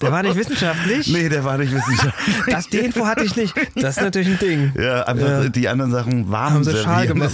[0.00, 1.06] der war nicht wissenschaftlich.
[1.08, 2.14] Nee, der war nicht wissenschaftlich.
[2.54, 3.54] Das, die Info hatte ich nicht.
[3.74, 4.72] Das ist natürlich ein Ding.
[4.78, 5.48] Ja, einfach ja.
[5.48, 7.32] die anderen Sachen warm haben sie schal gemacht.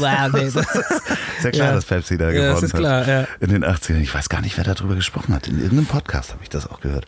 [1.50, 3.26] Ja, ist ja klar, dass Pepsi da geworden das ist klar, ja.
[3.40, 4.00] In den 80ern.
[4.00, 5.48] Ich weiß gar nicht, wer darüber gesprochen hat.
[5.48, 7.06] In irgendeinem Podcast habe ich das auch gehört.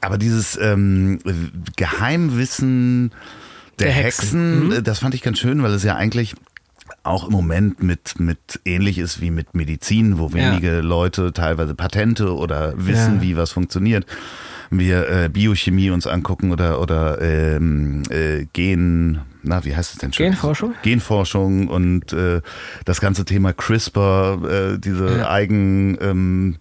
[0.00, 1.18] Aber dieses ähm,
[1.76, 3.12] Geheimwissen
[3.78, 4.84] der, der Hexen, Hexen mhm.
[4.84, 6.34] das fand ich ganz schön, weil es ja eigentlich
[7.02, 10.80] auch im Moment mit, mit ähnlich ist wie mit Medizin, wo wenige ja.
[10.80, 13.22] Leute teilweise Patente oder wissen, ja.
[13.22, 14.06] wie was funktioniert.
[14.70, 20.12] Wir äh, Biochemie uns angucken oder, oder ähm, äh, Gen, na, wie heißt es denn
[20.12, 20.26] schon?
[20.26, 20.74] Genforschung?
[20.82, 22.40] Genforschung und äh,
[22.84, 25.30] das ganze Thema CRISPR, äh, diese ja.
[25.30, 26.56] Eigen, ähm,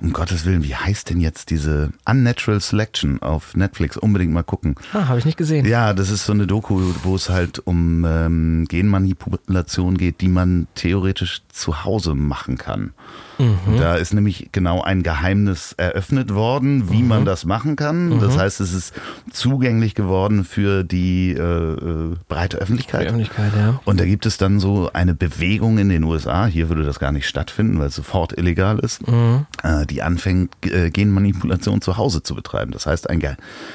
[0.00, 3.96] um Gottes Willen, wie heißt denn jetzt diese Unnatural Selection auf Netflix?
[3.96, 4.74] Unbedingt mal gucken.
[4.92, 5.66] Ah, habe ich nicht gesehen.
[5.66, 10.66] Ja, das ist so eine Doku, wo es halt um ähm, Genmanipulation geht, die man
[10.74, 12.92] theoretisch zu Hause machen kann.
[13.40, 13.78] Mhm.
[13.78, 17.08] Da ist nämlich genau ein Geheimnis eröffnet worden, wie mhm.
[17.08, 18.10] man das machen kann.
[18.10, 18.20] Mhm.
[18.20, 18.94] Das heißt, es ist
[19.32, 23.02] zugänglich geworden für die äh, äh breite Öffentlichkeit.
[23.02, 23.80] Die Öffentlichkeit ja.
[23.84, 27.12] Und da gibt es dann so eine Bewegung in den USA, hier würde das gar
[27.12, 29.46] nicht stattfinden, weil es sofort illegal ist, mhm.
[29.62, 32.70] äh, die anfängt, äh, Genmanipulation zu Hause zu betreiben.
[32.72, 33.34] Das heißt, ein Ge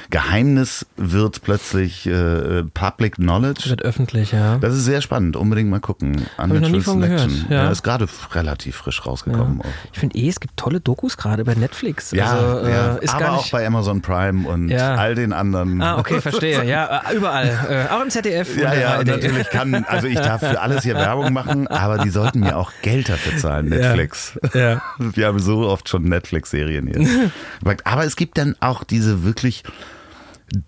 [0.09, 3.69] Geheimnis wird plötzlich äh, Public Knowledge.
[3.69, 4.57] Wird öffentlich, ja.
[4.57, 6.25] Das ist sehr spannend, unbedingt mal gucken.
[6.37, 7.29] Habe ich noch nie von gehört.
[7.49, 7.65] Ja.
[7.65, 7.69] ja.
[7.69, 9.61] ist gerade relativ frisch rausgekommen.
[9.63, 9.69] Ja.
[9.93, 12.11] Ich finde eh, es gibt tolle Dokus gerade bei Netflix.
[12.11, 12.97] Ja, also, ja.
[12.97, 15.81] Äh, aber auch bei Amazon Prime und all den anderen.
[15.81, 16.63] Ah, okay, verstehe.
[16.65, 17.59] Ja, äh, überall.
[17.69, 18.57] Äh, auch im ZDF.
[18.57, 22.39] Ja, ja, natürlich kann, also ich darf für alles hier Werbung machen, aber die sollten
[22.39, 24.39] mir auch Geld dafür zahlen, Netflix.
[24.53, 24.81] Ja.
[24.97, 27.31] Wir haben so oft schon Netflix-Serien hier.
[27.83, 29.63] aber es gibt dann auch diese wirklich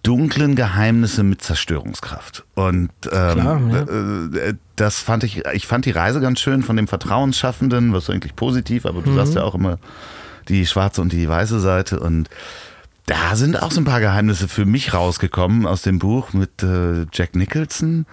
[0.04, 2.46] dunklen Geheimnisse mit Zerstörungskraft.
[2.56, 3.82] Und ähm, Klar, ja.
[3.82, 8.36] Äh, das fand ich, ich fand die Reise ganz schön von dem Vertrauensschaffenden, was eigentlich
[8.36, 9.16] positiv, aber du mhm.
[9.16, 9.78] sagst ja auch immer
[10.50, 12.30] die schwarze und die weiße Seite und
[13.06, 17.06] da sind auch so ein paar Geheimnisse für mich rausgekommen aus dem Buch mit äh,
[17.14, 18.06] Jack Nicholson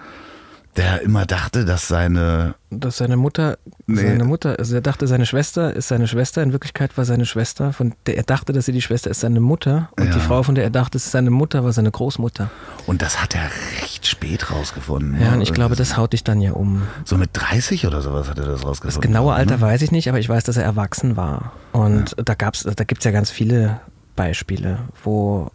[0.77, 2.55] der immer dachte, dass seine.
[2.69, 3.57] Dass seine Mutter,
[3.87, 4.01] nee.
[4.01, 6.43] seine Mutter, also er dachte, seine Schwester ist seine Schwester.
[6.43, 9.39] In Wirklichkeit war seine Schwester, von der er dachte, dass sie die Schwester ist, seine
[9.39, 9.89] Mutter.
[9.97, 10.13] Und ja.
[10.13, 12.49] die Frau, von der er dachte, es ist seine Mutter, war seine Großmutter.
[12.85, 13.49] Und das hat er
[13.81, 15.21] recht spät rausgefunden.
[15.21, 16.83] Ja, und ich glaube, das haut dich dann ja um.
[17.05, 19.01] So mit 30 oder sowas hat er das rausgefunden.
[19.01, 19.61] Das genaue Alter ne?
[19.61, 21.53] weiß ich nicht, aber ich weiß, dass er erwachsen war.
[21.71, 22.23] Und ja.
[22.23, 23.79] da gab's, da gibt es ja ganz viele
[24.15, 25.51] Beispiele, wo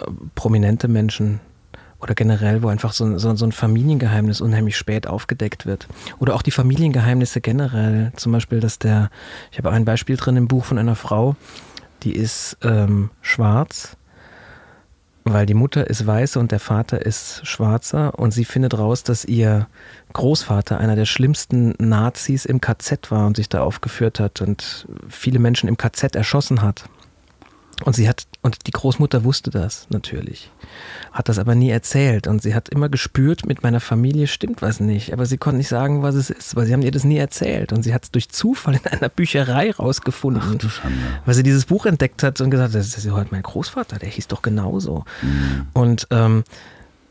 [0.00, 1.40] äh, prominente Menschen
[2.00, 5.88] oder generell, wo einfach so, so, so, ein Familiengeheimnis unheimlich spät aufgedeckt wird.
[6.18, 8.12] Oder auch die Familiengeheimnisse generell.
[8.16, 9.10] Zum Beispiel, dass der,
[9.50, 11.36] ich habe ein Beispiel drin im Buch von einer Frau,
[12.02, 13.96] die ist ähm, schwarz,
[15.24, 19.24] weil die Mutter ist weiß und der Vater ist schwarzer und sie findet raus, dass
[19.24, 19.66] ihr
[20.12, 25.40] Großvater einer der schlimmsten Nazis im KZ war und sich da aufgeführt hat und viele
[25.40, 26.84] Menschen im KZ erschossen hat.
[27.84, 30.52] Und sie hat, und die Großmutter wusste das natürlich,
[31.10, 32.28] hat das aber nie erzählt.
[32.28, 35.12] Und sie hat immer gespürt, mit meiner Familie stimmt was nicht.
[35.12, 37.72] Aber sie konnte nicht sagen, was es ist, weil sie haben ihr das nie erzählt.
[37.72, 40.44] Und sie hat es durch Zufall in einer Bücherei rausgefunden.
[40.46, 40.96] Ach, du Schande.
[41.24, 43.98] Weil sie dieses Buch entdeckt hat und gesagt hat, das ist ja heute mein Großvater,
[43.98, 45.04] der hieß doch genauso.
[45.22, 45.66] Mhm.
[45.72, 46.44] Und ähm,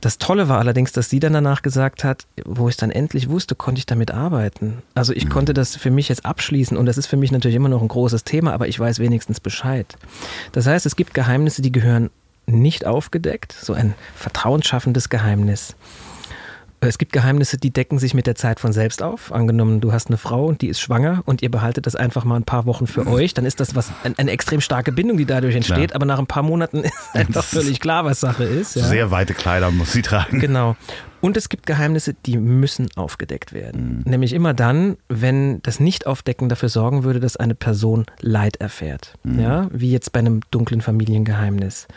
[0.05, 3.55] das Tolle war allerdings, dass sie dann danach gesagt hat, wo ich dann endlich wusste,
[3.55, 4.83] konnte ich damit arbeiten.
[4.93, 5.29] Also ich mhm.
[5.29, 7.87] konnte das für mich jetzt abschließen und das ist für mich natürlich immer noch ein
[7.87, 9.97] großes Thema, aber ich weiß wenigstens Bescheid.
[10.51, 12.11] Das heißt, es gibt Geheimnisse, die gehören
[12.45, 15.75] nicht aufgedeckt, so ein vertrauensschaffendes Geheimnis.
[16.87, 19.31] Es gibt Geheimnisse, die decken sich mit der Zeit von selbst auf.
[19.31, 22.35] Angenommen, du hast eine Frau und die ist schwanger und ihr behaltet das einfach mal
[22.35, 25.25] ein paar Wochen für euch, dann ist das was eine, eine extrem starke Bindung, die
[25.25, 25.89] dadurch entsteht.
[25.89, 25.95] Klar.
[25.95, 28.75] Aber nach ein paar Monaten ist einfach völlig klar, was Sache ist.
[28.75, 28.83] Ja.
[28.83, 30.39] Sehr weite Kleider muss sie tragen.
[30.39, 30.75] Genau.
[31.21, 34.03] Und es gibt Geheimnisse, die müssen aufgedeckt werden.
[34.05, 34.11] Mhm.
[34.11, 39.15] Nämlich immer dann, wenn das Nicht-Aufdecken dafür sorgen würde, dass eine Person Leid erfährt.
[39.23, 39.39] Mhm.
[39.39, 41.87] Ja, wie jetzt bei einem dunklen Familiengeheimnis.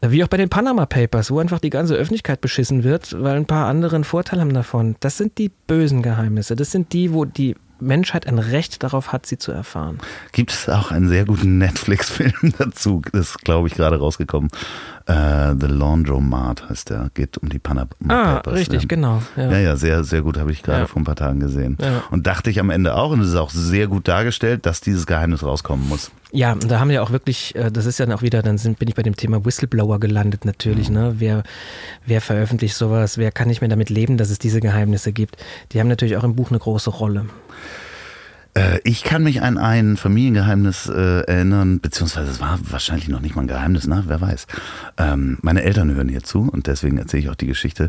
[0.00, 3.46] Wie auch bei den Panama Papers, wo einfach die ganze Öffentlichkeit beschissen wird, weil ein
[3.46, 4.94] paar andere einen Vorteil haben davon.
[5.00, 6.54] Das sind die bösen Geheimnisse.
[6.54, 9.98] Das sind die, wo die Menschheit ein Recht darauf hat, sie zu erfahren.
[10.32, 13.02] Gibt es auch einen sehr guten Netflix-Film dazu?
[13.12, 14.50] Das ist, glaube ich, gerade rausgekommen.
[15.10, 18.54] Uh, The Laundromat heißt der, geht um die Panama ah, Papers.
[18.54, 18.88] richtig, ja.
[18.88, 19.22] genau.
[19.36, 19.52] Ja.
[19.52, 20.86] ja, ja, sehr, sehr gut, habe ich gerade ja.
[20.86, 21.78] vor ein paar Tagen gesehen.
[21.80, 22.04] Ja.
[22.10, 25.06] Und dachte ich am Ende auch, und es ist auch sehr gut dargestellt, dass dieses
[25.06, 26.10] Geheimnis rauskommen muss.
[26.30, 28.88] Ja, da haben wir auch wirklich, äh, das ist ja auch wieder, dann sind, bin
[28.88, 30.90] ich bei dem Thema Whistleblower gelandet natürlich.
[30.90, 30.94] Mhm.
[30.94, 31.14] Ne?
[31.18, 31.42] Wer,
[32.04, 35.38] wer veröffentlicht sowas, wer kann nicht mehr damit leben, dass es diese Geheimnisse gibt?
[35.72, 37.24] Die haben natürlich auch im Buch eine große Rolle.
[38.54, 43.36] Äh, ich kann mich an ein Familiengeheimnis äh, erinnern, beziehungsweise es war wahrscheinlich noch nicht
[43.36, 44.46] mal ein Geheimnis, na, wer weiß.
[44.96, 47.88] Ähm, meine Eltern hören hier zu und deswegen erzähle ich auch die Geschichte.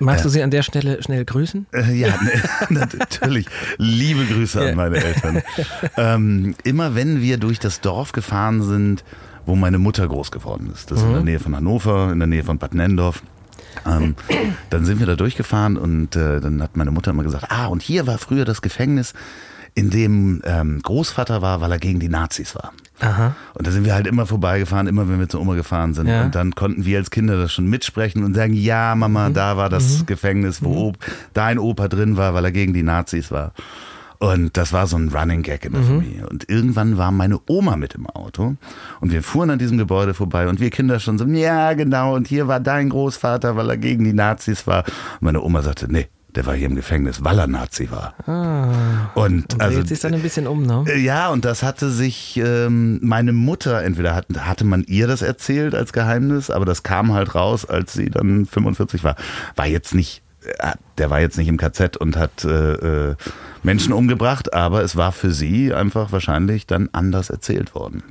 [0.00, 1.66] Magst du sie an der Stelle schnell grüßen?
[1.72, 2.32] Äh, ja, ne,
[2.98, 3.46] natürlich.
[3.78, 5.42] Liebe Grüße an meine Eltern.
[5.96, 9.04] Ähm, immer wenn wir durch das Dorf gefahren sind,
[9.46, 12.28] wo meine Mutter groß geworden ist, das ist in der Nähe von Hannover, in der
[12.28, 13.22] Nähe von Bad Nendorf.
[13.86, 14.14] Ähm,
[14.70, 17.82] dann sind wir da durchgefahren und äh, dann hat meine Mutter immer gesagt, ah, und
[17.82, 19.14] hier war früher das Gefängnis,
[19.74, 22.72] in dem ähm, Großvater war, weil er gegen die Nazis war.
[23.00, 23.34] Aha.
[23.54, 26.06] Und da sind wir halt immer vorbeigefahren, immer wenn wir zur Oma gefahren sind.
[26.06, 26.24] Ja.
[26.24, 29.68] Und dann konnten wir als Kinder das schon mitsprechen und sagen, ja, Mama, da war
[29.68, 30.98] das Gefängnis, wo Op
[31.32, 33.52] dein Opa drin war, weil er gegen die Nazis war.
[34.20, 36.26] Und das war so ein Running Gag in der Familie.
[36.28, 38.54] Und irgendwann war meine Oma mit im Auto
[39.00, 42.28] und wir fuhren an diesem Gebäude vorbei und wir Kinder schon so, ja, genau, und
[42.28, 44.84] hier war dein Großvater, weil er gegen die Nazis war.
[44.86, 46.06] Und meine Oma sagte, nee,
[46.36, 48.14] der war hier im Gefängnis, weil er Nazi war.
[49.14, 50.84] Und Und also dreht sich dann ein bisschen um, ne?
[50.88, 55.22] äh, Ja, und das hatte sich ähm, meine Mutter, entweder hat, hatte man ihr das
[55.22, 59.16] erzählt als Geheimnis, aber das kam halt raus, als sie dann 45 war.
[59.56, 60.22] War jetzt nicht,
[60.58, 63.14] äh, der war jetzt nicht im KZ und hat äh, äh,
[63.62, 68.02] Menschen umgebracht, aber es war für sie einfach wahrscheinlich dann anders erzählt worden.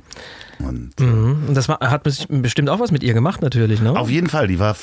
[0.58, 1.44] Und Mhm.
[1.48, 3.96] Und das hat bestimmt auch was mit ihr gemacht, natürlich, ne?
[3.96, 4.76] auf jeden Fall, die war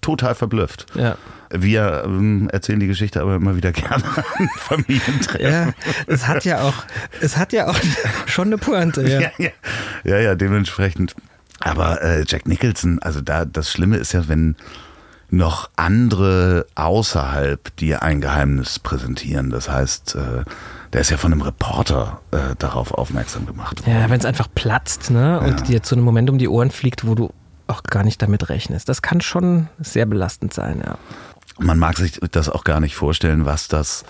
[0.00, 0.86] total verblüfft.
[0.94, 1.16] ja.
[1.50, 5.50] Wir ähm, erzählen die Geschichte aber immer wieder gerne an Familientreffen.
[5.50, 5.72] Ja,
[6.06, 6.84] es hat ja auch,
[7.22, 7.78] es hat ja auch
[8.26, 9.20] schon eine Pointe, ja.
[9.20, 9.50] ja, ja.
[10.04, 11.14] ja, ja, dementsprechend.
[11.60, 14.56] Aber äh, Jack Nicholson, also da das Schlimme ist ja, wenn
[15.30, 19.50] noch andere außerhalb dir ein Geheimnis präsentieren.
[19.50, 20.44] Das heißt, äh,
[20.92, 24.00] der ist ja von einem Reporter äh, darauf aufmerksam gemacht worden.
[24.00, 25.40] Ja, wenn es einfach platzt, ne?
[25.40, 25.66] Und Ja.
[25.66, 27.32] dir zu einem Moment um die Ohren fliegt, wo du
[27.66, 28.88] auch gar nicht damit rechnest.
[28.88, 30.96] Das kann schon sehr belastend sein, ja.
[31.58, 34.04] Man mag sich das auch gar nicht vorstellen, was das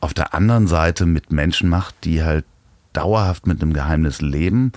[0.00, 2.44] auf der anderen Seite mit Menschen macht, die halt
[2.92, 4.72] dauerhaft mit einem Geheimnis leben.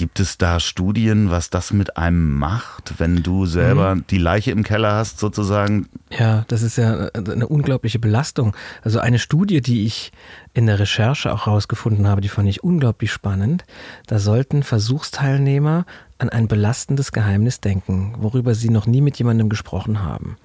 [0.00, 4.62] Gibt es da Studien, was das mit einem macht, wenn du selber die Leiche im
[4.62, 5.90] Keller hast, sozusagen?
[6.08, 8.56] Ja, das ist ja eine unglaubliche Belastung.
[8.80, 10.10] Also eine Studie, die ich
[10.54, 13.66] in der Recherche auch rausgefunden habe, die fand ich unglaublich spannend.
[14.06, 15.84] Da sollten Versuchsteilnehmer
[16.16, 20.38] an ein belastendes Geheimnis denken, worüber sie noch nie mit jemandem gesprochen haben.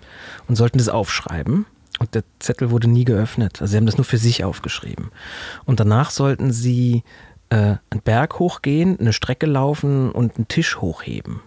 [0.49, 1.65] Und sollten das aufschreiben.
[1.99, 3.61] Und der Zettel wurde nie geöffnet.
[3.61, 5.11] Also sie haben das nur für sich aufgeschrieben.
[5.63, 7.03] Und danach sollten sie
[7.49, 7.55] äh,
[7.89, 11.41] einen Berg hochgehen, eine Strecke laufen und einen Tisch hochheben.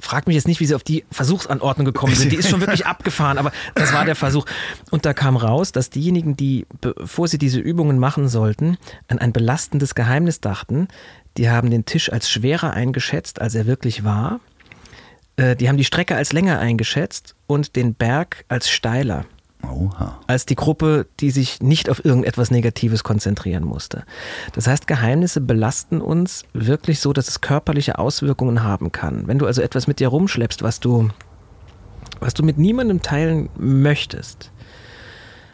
[0.00, 2.30] Frag mich jetzt nicht, wie sie auf die Versuchsanordnung gekommen sind.
[2.30, 4.44] Die ist schon wirklich abgefahren, aber das war der Versuch.
[4.90, 9.32] Und da kam raus, dass diejenigen, die, bevor sie diese Übungen machen sollten, an ein
[9.32, 10.86] belastendes Geheimnis dachten,
[11.36, 14.38] die haben den Tisch als schwerer eingeschätzt, als er wirklich war.
[15.36, 19.24] Äh, Die haben die Strecke als länger eingeschätzt und den Berg als steiler
[19.62, 20.20] Oha.
[20.26, 24.04] als die Gruppe, die sich nicht auf irgendetwas Negatives konzentrieren musste.
[24.52, 29.26] Das heißt, Geheimnisse belasten uns wirklich so, dass es körperliche Auswirkungen haben kann.
[29.26, 31.08] Wenn du also etwas mit dir rumschleppst, was du,
[32.20, 34.52] was du mit niemandem teilen möchtest,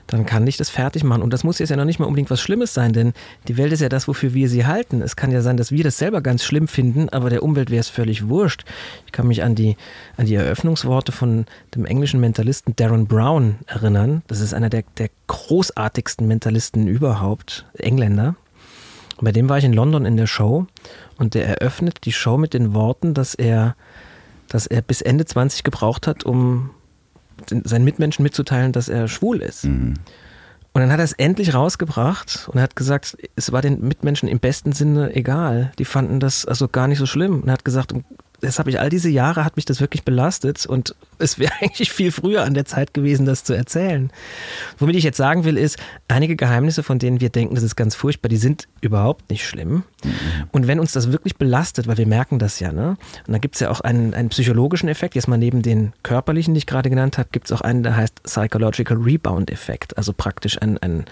[0.06, 1.22] dann kann dich das fertig machen.
[1.22, 3.12] Und das muss jetzt ja noch nicht mal unbedingt was Schlimmes sein, denn
[3.48, 5.02] die Welt ist ja das, wofür wir sie halten.
[5.02, 7.80] Es kann ja sein, dass wir das selber ganz schlimm finden, aber der Umwelt wäre
[7.80, 8.64] es völlig wurscht.
[9.06, 9.76] Ich kann mich an die,
[10.16, 14.22] an die Eröffnungsworte von dem englischen Mentalisten Darren Brown erinnern.
[14.26, 18.36] Das ist einer der, der großartigsten Mentalisten überhaupt, Engländer.
[19.20, 20.66] Bei dem war ich in London in der Show
[21.16, 23.76] und der eröffnet die Show mit den Worten, dass er,
[24.48, 26.70] dass er bis Ende 20 gebraucht hat, um
[27.64, 29.64] seinen Mitmenschen mitzuteilen, dass er schwul ist.
[30.74, 34.40] Und dann hat er es endlich rausgebracht und hat gesagt, es war den Mitmenschen im
[34.40, 35.72] besten Sinne egal.
[35.78, 37.42] Die fanden das also gar nicht so schlimm.
[37.42, 37.94] Und er hat gesagt,
[38.44, 41.90] das habe ich all diese Jahre, hat mich das wirklich belastet und es wäre eigentlich
[41.90, 44.10] viel früher an der Zeit gewesen, das zu erzählen.
[44.78, 45.78] Womit ich jetzt sagen will, ist,
[46.08, 49.84] einige Geheimnisse, von denen wir denken, das ist ganz furchtbar, die sind überhaupt nicht schlimm.
[50.52, 52.96] Und wenn uns das wirklich belastet, weil wir merken das ja, ne?
[53.26, 56.54] Und da gibt es ja auch einen, einen psychologischen Effekt, jetzt mal neben den körperlichen,
[56.54, 60.12] die ich gerade genannt habe, gibt es auch einen, der heißt Psychological Rebound Effekt, also
[60.12, 61.06] praktisch ein, ein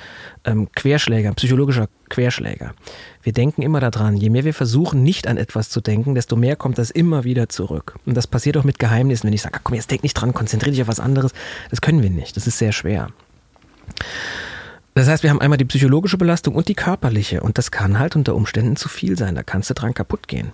[0.44, 2.74] ähm, Querschläger, psychologischer Querschläger.
[3.22, 6.56] Wir denken immer daran, je mehr wir versuchen, nicht an etwas zu denken, desto mehr
[6.56, 7.94] kommt das immer wieder zurück.
[8.06, 10.34] Und das passiert auch mit Geheimnissen, wenn ich sage, "Ah, komm, jetzt denk nicht dran,
[10.34, 11.32] konzentriere dich auf was anderes.
[11.70, 13.08] Das können wir nicht, das ist sehr schwer.
[14.94, 17.40] Das heißt, wir haben einmal die psychologische Belastung und die körperliche.
[17.40, 19.34] Und das kann halt unter Umständen zu viel sein.
[19.34, 20.52] Da kannst du dran kaputt gehen.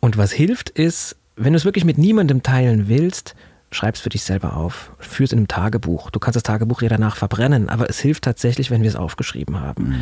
[0.00, 3.34] Und was hilft ist, wenn du es wirklich mit niemandem teilen willst,
[3.70, 4.92] schreib es für dich selber auf.
[4.98, 6.10] Führ es in einem Tagebuch.
[6.10, 9.60] Du kannst das Tagebuch ja danach verbrennen, aber es hilft tatsächlich, wenn wir es aufgeschrieben
[9.60, 9.94] haben.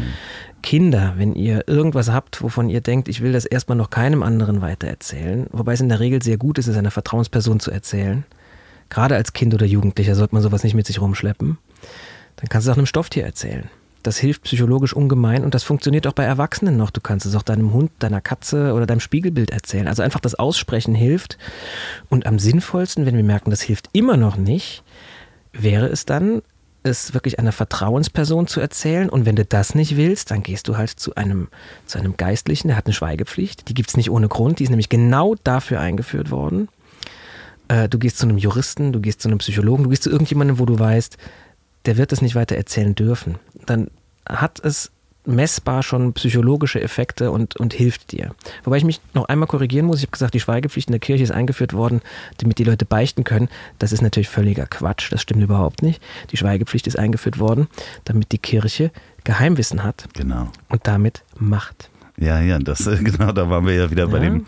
[0.63, 4.61] Kinder, wenn ihr irgendwas habt, wovon ihr denkt, ich will das erstmal noch keinem anderen
[4.61, 8.25] weitererzählen, wobei es in der Regel sehr gut ist, es einer Vertrauensperson zu erzählen.
[8.89, 11.59] Gerade als Kind oder Jugendlicher sollte man sowas nicht mit sich rumschleppen.
[12.37, 13.69] Dann kannst du es auch einem Stofftier erzählen.
[14.07, 16.91] Das hilft psychologisch ungemein und das funktioniert auch bei Erwachsenen noch.
[16.91, 19.89] Du kannst es auch deinem Hund, deiner Katze oder deinem Spiegelbild erzählen.
[19.89, 21.39] Also einfach das Aussprechen hilft.
[22.09, 24.85] Und am sinnvollsten, wenn wir merken, das hilft immer noch nicht,
[25.53, 26.43] wäre es dann,
[26.85, 29.09] es wirklich einer Vertrauensperson zu erzählen.
[29.09, 31.49] Und wenn du das nicht willst, dann gehst du halt zu einem,
[31.87, 33.69] zu einem Geistlichen, der hat eine Schweigepflicht.
[33.69, 36.69] Die gibt es nicht ohne Grund, die ist nämlich genau dafür eingeführt worden.
[37.67, 40.61] Äh, du gehst zu einem Juristen, du gehst zu einem Psychologen, du gehst zu irgendjemandem,
[40.61, 41.17] wo du weißt,
[41.87, 43.37] der wird es nicht weiter erzählen dürfen.
[43.67, 43.91] Dann
[44.29, 44.91] hat es
[45.27, 48.35] messbar schon psychologische Effekte und, und hilft dir.
[48.65, 49.99] Wobei ich mich noch einmal korrigieren muss.
[49.99, 52.01] Ich habe gesagt, die Schweigepflicht in der Kirche ist eingeführt worden,
[52.39, 53.49] damit die Leute beichten können.
[53.79, 55.13] Das ist natürlich völliger Quatsch.
[55.13, 56.01] Das stimmt überhaupt nicht.
[56.31, 57.67] Die Schweigepflicht ist eingeführt worden,
[58.05, 58.91] damit die Kirche
[59.25, 60.07] Geheimwissen hat.
[60.15, 60.49] Genau.
[60.69, 61.91] Und damit Macht.
[62.19, 64.11] Ja, ja, das genau, da waren wir ja wieder ja.
[64.11, 64.47] bei dem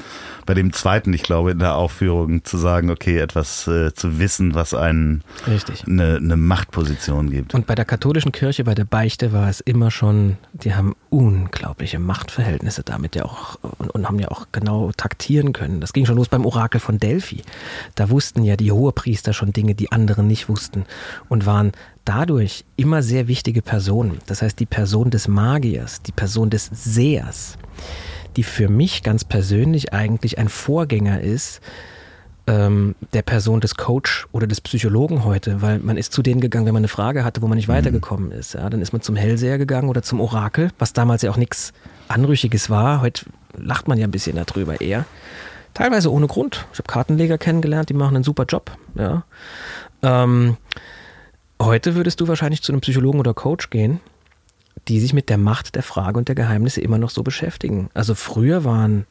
[0.49, 4.55] bei dem zweiten, ich glaube, in der Aufführung zu sagen, okay, etwas äh, zu wissen,
[4.55, 5.23] was einen.
[5.87, 7.55] Eine, eine Machtposition gibt.
[7.55, 11.99] Und bei der katholischen Kirche, bei der Beichte war es immer schon, die haben unglaubliche
[11.99, 15.83] Machtverhältnisse damit ja auch und, und haben ja auch genau taktieren können.
[15.83, 17.43] Das ging schon los beim Orakel von Delphi.
[17.95, 20.87] Da wussten ja die Hohepriester schon Dinge, die andere nicht wussten
[21.29, 21.73] und waren
[22.07, 24.17] dadurch immer sehr wichtige Personen.
[24.25, 27.59] Das heißt, die Person des Magiers, die Person des Sehers,
[28.39, 31.61] die für mich ganz persönlich eigentlich ein Vorgänger ist
[32.47, 36.65] ähm, der Person des Coach oder des Psychologen heute, weil man ist zu denen gegangen,
[36.65, 37.73] wenn man eine Frage hatte, wo man nicht mhm.
[37.73, 38.55] weitergekommen ist.
[38.55, 41.73] Ja, dann ist man zum Hellseher gegangen oder zum Orakel, was damals ja auch nichts
[42.07, 43.01] Anrüchiges war.
[43.01, 43.27] Heute
[43.57, 45.05] lacht man ja ein bisschen darüber eher.
[45.75, 46.65] Teilweise ohne Grund.
[46.73, 48.71] Ich habe Kartenleger kennengelernt, die machen einen super Job.
[48.95, 49.25] Ja.
[50.03, 50.57] Ähm,
[51.61, 54.01] Heute würdest du wahrscheinlich zu einem Psychologen oder Coach gehen,
[54.89, 57.91] die sich mit der Macht der Frage und der Geheimnisse immer noch so beschäftigen.
[57.95, 59.07] Also früher waren,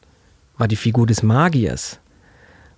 [0.56, 2.00] war die Figur des Magiers,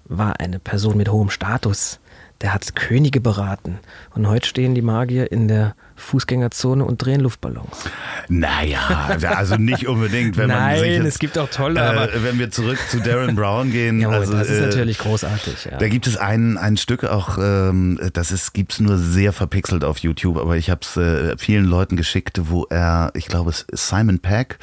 [0.04, 2.00] war eine Person mit hohem Status,
[2.40, 3.78] der hat Könige beraten.
[4.14, 7.84] Und heute stehen die Magier in der Fußgängerzone und drehen Luftballons.
[8.28, 12.24] Naja, also nicht unbedingt, wenn Nein, man sich jetzt, es gibt auch tolle, aber äh,
[12.24, 15.66] wenn wir zurück zu Darren Brown gehen, ja, also, das ist äh, natürlich großartig.
[15.70, 15.78] Ja.
[15.78, 19.98] Da gibt es ein, ein Stück auch, ähm, das ist gibt's nur sehr verpixelt auf
[19.98, 23.88] YouTube, aber ich habe es äh, vielen Leuten geschickt, wo er, ich glaube, es ist
[23.88, 24.58] Simon Peck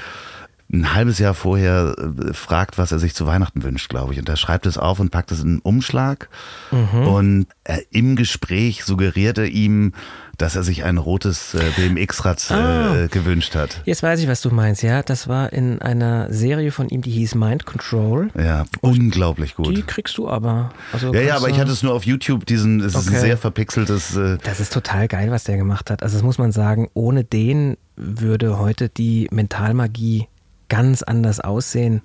[0.72, 4.20] ein halbes Jahr vorher äh, fragt, was er sich zu Weihnachten wünscht, glaube ich.
[4.20, 6.30] Und er schreibt es auf und packt es in einen Umschlag.
[6.72, 7.08] Mhm.
[7.08, 9.94] Und äh, im Gespräch suggeriert er ihm,
[10.38, 12.96] dass er sich ein rotes äh, BMX-Rad ah.
[12.96, 13.82] äh, gewünscht hat.
[13.86, 15.02] Jetzt weiß ich, was du meinst, ja.
[15.02, 18.30] Das war in einer Serie von ihm, die hieß Mind Control.
[18.38, 19.76] Ja, unglaublich gut.
[19.76, 20.72] Die kriegst du aber.
[20.94, 23.06] Also ja, ja, aber ich hatte es nur auf YouTube, diesen, es okay.
[23.06, 24.16] ist ein sehr verpixeltes.
[24.16, 26.04] Äh das ist total geil, was der gemacht hat.
[26.04, 30.28] Also das muss man sagen, ohne den würde heute die Mentalmagie
[30.70, 32.02] ganz anders aussehen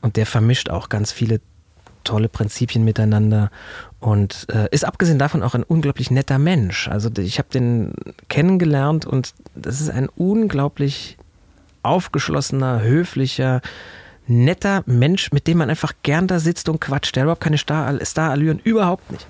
[0.00, 1.40] und der vermischt auch ganz viele
[2.02, 3.50] tolle Prinzipien miteinander
[4.00, 6.88] und äh, ist abgesehen davon auch ein unglaublich netter Mensch.
[6.88, 7.92] Also ich habe den
[8.28, 11.16] kennengelernt und das ist ein unglaublich
[11.82, 13.62] aufgeschlossener, höflicher,
[14.26, 17.16] netter Mensch, mit dem man einfach gern da sitzt und quatscht.
[17.16, 19.26] Der hat überhaupt keine Star-Allüren, überhaupt nicht.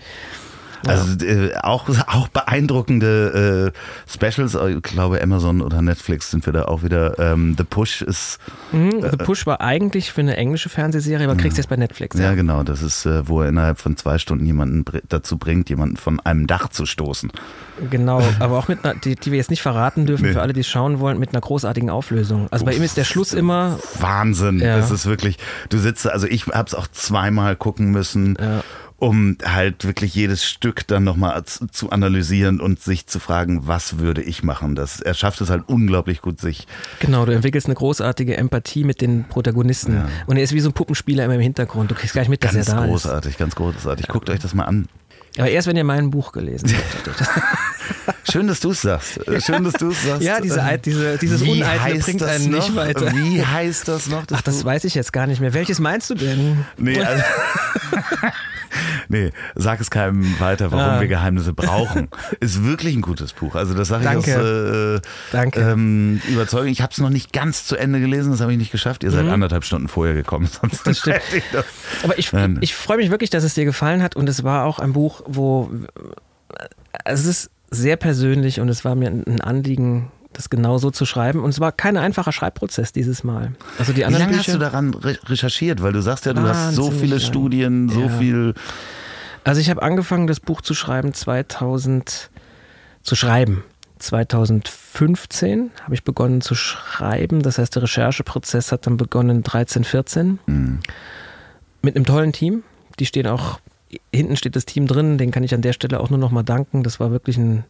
[0.86, 4.54] Also äh, auch, auch beeindruckende äh, Specials.
[4.54, 7.18] Ich glaube, Amazon oder Netflix sind wir da auch wieder.
[7.18, 8.38] Ähm, The Push ist.
[8.72, 12.18] Mhm, The Push war eigentlich für eine englische Fernsehserie, aber kriegst du jetzt bei Netflix.
[12.18, 12.62] Ja, ja genau.
[12.62, 16.46] Das ist, äh, wo er innerhalb von zwei Stunden jemanden dazu bringt, jemanden von einem
[16.46, 17.30] Dach zu stoßen.
[17.90, 20.32] Genau, aber auch mit einer, die, die wir jetzt nicht verraten dürfen, nee.
[20.32, 22.48] für alle, die es schauen wollen, mit einer großartigen Auflösung.
[22.50, 23.78] Also bei Uff, ihm ist der Schluss immer.
[23.98, 24.60] Wahnsinn.
[24.60, 24.78] Ja.
[24.78, 28.36] Es ist wirklich, du sitzt, also ich habe es auch zweimal gucken müssen.
[28.40, 28.62] Ja
[28.98, 34.22] um halt wirklich jedes Stück dann nochmal zu, analysieren und sich zu fragen, was würde
[34.22, 34.74] ich machen.
[34.74, 36.66] Das, er schafft es halt unglaublich gut, sich.
[37.00, 39.94] Genau, du entwickelst eine großartige Empathie mit den Protagonisten.
[39.94, 40.08] Ja.
[40.26, 41.90] Und er ist wie so ein Puppenspieler immer im Hintergrund.
[41.90, 43.38] Du kriegst gar nicht mit, dass ganz er da großartig, ist.
[43.38, 44.08] Ganz großartig, ganz großartig.
[44.08, 44.88] Guckt euch das mal an.
[45.38, 47.22] Aber erst, wenn ihr mein Buch gelesen habt.
[48.32, 49.20] Schön, dass du es sagst.
[49.44, 50.22] Schön, dass du es sagst.
[50.22, 52.66] Ja, diese, diese, dieses Wie Uneitle bringt einen noch?
[52.66, 53.12] nicht weiter.
[53.12, 54.24] Wie heißt das noch?
[54.24, 54.64] Das Ach, das Buch?
[54.64, 55.52] weiß ich jetzt gar nicht mehr.
[55.52, 56.64] Welches meinst du denn?
[56.78, 57.22] Nee, also
[59.08, 61.00] nee, sag es keinem weiter, warum ah.
[61.00, 62.08] wir Geheimnisse brauchen.
[62.40, 63.54] Ist wirklich ein gutes Buch.
[63.54, 64.38] Also das sage ich Danke.
[64.38, 65.60] aus äh, Danke.
[65.60, 66.68] Ähm, Überzeugung.
[66.68, 69.04] Ich habe es noch nicht ganz zu Ende gelesen, das habe ich nicht geschafft.
[69.04, 69.32] Ihr seid mhm.
[69.32, 70.46] anderthalb Stunden vorher gekommen.
[70.60, 71.20] Sonst das stimmt.
[71.34, 71.44] Ich
[72.02, 74.78] Aber ich, ich freue mich wirklich, dass es dir gefallen hat und es war auch
[74.78, 75.70] ein Buch, wo
[77.04, 81.42] es ist sehr persönlich und es war mir ein Anliegen, das genau so zu schreiben.
[81.42, 83.52] Und es war kein einfacher Schreibprozess dieses Mal.
[83.78, 85.82] Also die anderen Wie lange Bücher, hast du daran recherchiert?
[85.82, 87.24] Weil du sagst ja, du hast so viele lang.
[87.24, 88.08] Studien, so ja.
[88.08, 88.54] viel.
[89.44, 92.30] Also ich habe angefangen, das Buch zu schreiben 2000
[93.02, 93.64] zu schreiben.
[93.98, 97.42] 2015 habe ich begonnen zu schreiben.
[97.42, 100.38] Das heißt, der Rechercheprozess hat dann begonnen 13, 14.
[100.46, 100.80] Mhm.
[101.82, 102.62] Mit einem tollen Team.
[102.98, 103.60] Die stehen auch,
[104.12, 106.42] hinten steht das Team drin, den kann ich an der Stelle auch nur noch mal
[106.42, 106.82] danken.
[106.82, 107.64] Das war wirklich ein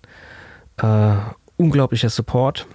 [0.78, 1.14] äh,
[1.56, 2.66] unglaublicher Support.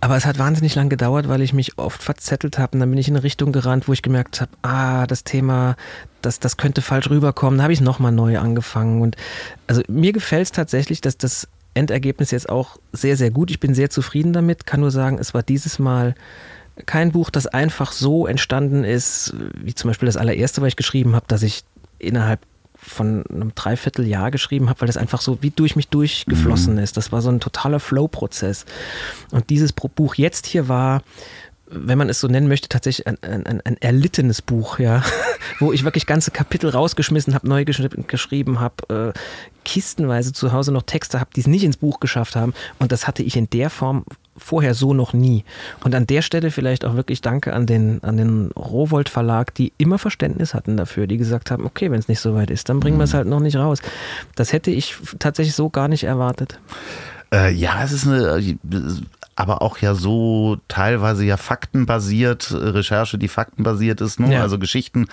[0.00, 2.98] Aber es hat wahnsinnig lang gedauert, weil ich mich oft verzettelt habe und dann bin
[2.98, 5.76] ich in eine Richtung gerannt, wo ich gemerkt habe, ah, das Thema,
[6.20, 7.56] das, das könnte falsch rüberkommen.
[7.56, 9.00] Da habe ich nochmal neu angefangen.
[9.00, 9.16] Und
[9.66, 13.50] also mir gefällt es tatsächlich, dass das Endergebnis jetzt auch sehr, sehr gut.
[13.50, 16.14] Ich bin sehr zufrieden damit, kann nur sagen, es war dieses Mal
[16.84, 21.14] kein Buch, das einfach so entstanden ist, wie zum Beispiel das allererste, was ich geschrieben
[21.14, 21.64] habe, dass ich
[21.98, 22.40] innerhalb
[22.84, 26.80] von einem Dreivierteljahr geschrieben habe, weil das einfach so wie durch mich durchgeflossen mhm.
[26.80, 26.96] ist.
[26.96, 28.66] Das war so ein totaler Flow-Prozess.
[29.30, 31.02] Und dieses Buch jetzt hier war,
[31.66, 35.02] wenn man es so nennen möchte, tatsächlich ein, ein, ein erlittenes Buch, ja,
[35.58, 39.18] wo ich wirklich ganze Kapitel rausgeschmissen habe, neu geschrieben habe, äh,
[39.64, 42.54] kistenweise zu Hause noch Texte habe, die es nicht ins Buch geschafft haben.
[42.78, 44.04] Und das hatte ich in der Form
[44.36, 45.44] vorher so noch nie.
[45.84, 49.72] Und an der Stelle vielleicht auch wirklich Danke an den, an den Rowold Verlag, die
[49.78, 52.80] immer Verständnis hatten dafür, die gesagt haben, okay, wenn es nicht so weit ist, dann
[52.80, 53.18] bringen wir es mhm.
[53.18, 53.78] halt noch nicht raus.
[54.34, 56.58] Das hätte ich tatsächlich so gar nicht erwartet.
[57.32, 58.56] Äh, ja, es ist eine,
[59.36, 64.34] aber auch ja so teilweise ja faktenbasiert, Recherche, die faktenbasiert ist, ne?
[64.34, 64.42] Ja.
[64.42, 65.06] also Geschichten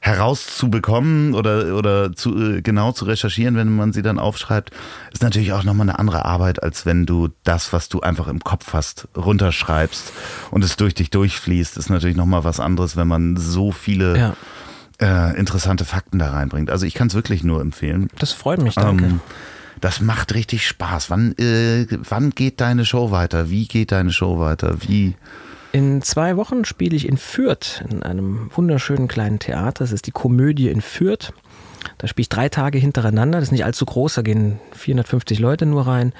[0.00, 4.70] herauszubekommen oder, oder zu, äh, genau zu recherchieren, wenn man sie dann aufschreibt,
[5.12, 8.40] ist natürlich auch nochmal eine andere Arbeit, als wenn du das, was du einfach im
[8.40, 10.12] Kopf hast, runterschreibst
[10.50, 11.76] und es durch dich durchfließt.
[11.76, 14.36] Ist natürlich nochmal was anderes, wenn man so viele ja.
[15.00, 16.70] äh, interessante Fakten da reinbringt.
[16.70, 18.08] Also ich kann es wirklich nur empfehlen.
[18.18, 19.04] Das freut mich, danke.
[19.04, 19.20] Ähm,
[19.80, 21.10] das macht richtig Spaß.
[21.10, 23.50] Wann, äh, wann geht deine Show weiter?
[23.50, 24.76] Wie geht deine Show weiter?
[24.80, 25.14] Wie?
[25.72, 29.84] In zwei Wochen spiele ich in Fürth in einem wunderschönen kleinen Theater.
[29.84, 31.32] Das ist die Komödie in Fürth.
[31.98, 33.38] Da spiele ich drei Tage hintereinander.
[33.38, 36.12] Das ist nicht allzu groß, da gehen 450 Leute nur rein.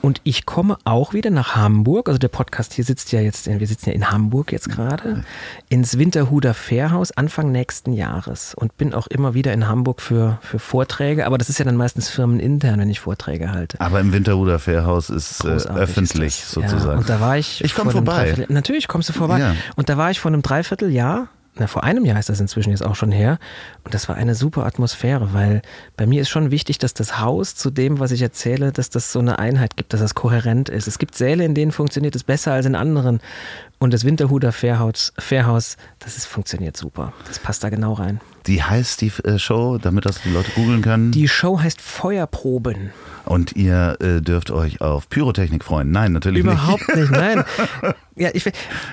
[0.00, 2.08] Und ich komme auch wieder nach Hamburg.
[2.08, 5.24] Also der Podcast hier sitzt ja jetzt, wir sitzen ja in Hamburg jetzt gerade,
[5.68, 10.58] ins Winterhuder Fährhaus Anfang nächsten Jahres und bin auch immer wieder in Hamburg für, für
[10.58, 11.26] Vorträge.
[11.26, 13.80] Aber das ist ja dann meistens firmenintern, wenn ich Vorträge halte.
[13.80, 16.92] Aber im Winterhuder Fährhaus ist äh, öffentlich ist sozusagen.
[16.92, 17.64] Ja, und da war ich.
[17.64, 18.46] Ich komme vorbei.
[18.48, 19.40] Natürlich kommst du vorbei.
[19.40, 19.54] Ja.
[19.76, 21.28] Und da war ich vor einem Dreivierteljahr
[21.58, 23.38] na, vor einem Jahr ist das inzwischen jetzt auch schon her.
[23.84, 25.62] Und das war eine super Atmosphäre, weil
[25.96, 29.12] bei mir ist schon wichtig, dass das Haus zu dem, was ich erzähle, dass das
[29.12, 30.86] so eine Einheit gibt, dass das kohärent ist.
[30.86, 33.20] Es gibt Säle, in denen funktioniert es besser als in anderen.
[33.78, 37.12] Und das Winterhuder Fährhaus, Fährhaus das ist, funktioniert super.
[37.26, 38.20] Das passt da genau rein.
[38.48, 41.12] Wie heißt die äh, Show, damit das die Leute googeln können?
[41.12, 42.92] Die Show heißt Feuerproben.
[43.26, 45.90] Und ihr äh, dürft euch auf Pyrotechnik freuen.
[45.90, 47.10] Nein, natürlich Überhaupt nicht.
[47.10, 47.44] Überhaupt
[47.76, 47.94] nicht, nein.
[48.18, 48.44] Ja, ich,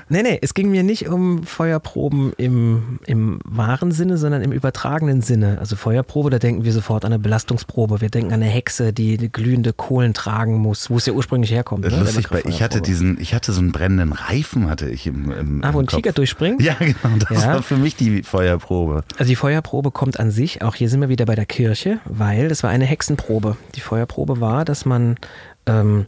[0.09, 5.21] nee, nee, es ging mir nicht um Feuerproben im, im wahren Sinne, sondern im übertragenen
[5.21, 5.57] Sinne.
[5.59, 8.01] Also Feuerprobe, da denken wir sofort an eine Belastungsprobe.
[8.01, 11.85] Wir denken an eine Hexe, die glühende Kohlen tragen muss, wo es ja ursprünglich herkommt.
[11.85, 11.97] Ne?
[11.97, 15.63] Lustig, weil ich hatte diesen, ich hatte so einen brennenden Reifen, hatte ich im, im
[15.63, 16.61] Ah, wo ein Tiger durchspringt?
[16.61, 17.15] Ja, genau.
[17.29, 17.53] Das ja.
[17.53, 19.03] war für mich die Feuerprobe.
[19.17, 22.47] Also die Feuerprobe kommt an sich, auch hier sind wir wieder bei der Kirche, weil
[22.47, 23.57] das war eine Hexenprobe.
[23.75, 25.17] Die Feuerprobe war, dass man
[25.67, 26.05] ähm,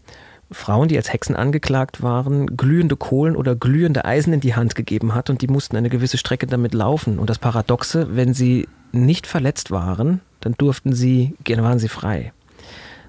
[0.49, 5.13] Frauen, die als Hexen angeklagt waren, glühende Kohlen oder glühende Eisen in die Hand gegeben
[5.13, 7.19] hat und die mussten eine gewisse Strecke damit laufen.
[7.19, 12.33] Und das Paradoxe, wenn sie nicht verletzt waren, dann durften sie, dann waren sie frei.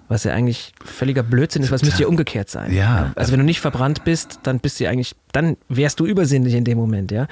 [0.08, 2.72] Was ja eigentlich völliger Blödsinn ist, was müsste ja umgekehrt sein.
[2.72, 3.12] Ja.
[3.14, 6.64] Also wenn du nicht verbrannt bist, dann bist du eigentlich, dann wärst du übersinnlich in
[6.64, 7.26] dem Moment, ja.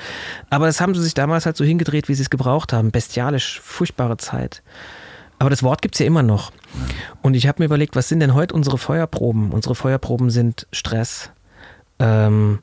[0.51, 2.91] Aber das haben sie sich damals halt so hingedreht, wie sie es gebraucht haben.
[2.91, 4.63] Bestialisch, furchtbare Zeit.
[5.39, 6.53] Aber das Wort gibt es ja immer noch.
[7.23, 9.53] Und ich habe mir überlegt, was sind denn heute unsere Feuerproben?
[9.53, 11.31] Unsere Feuerproben sind Stress,
[11.99, 12.61] ähm,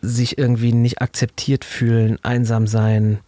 [0.00, 3.18] sich irgendwie nicht akzeptiert fühlen, einsam sein.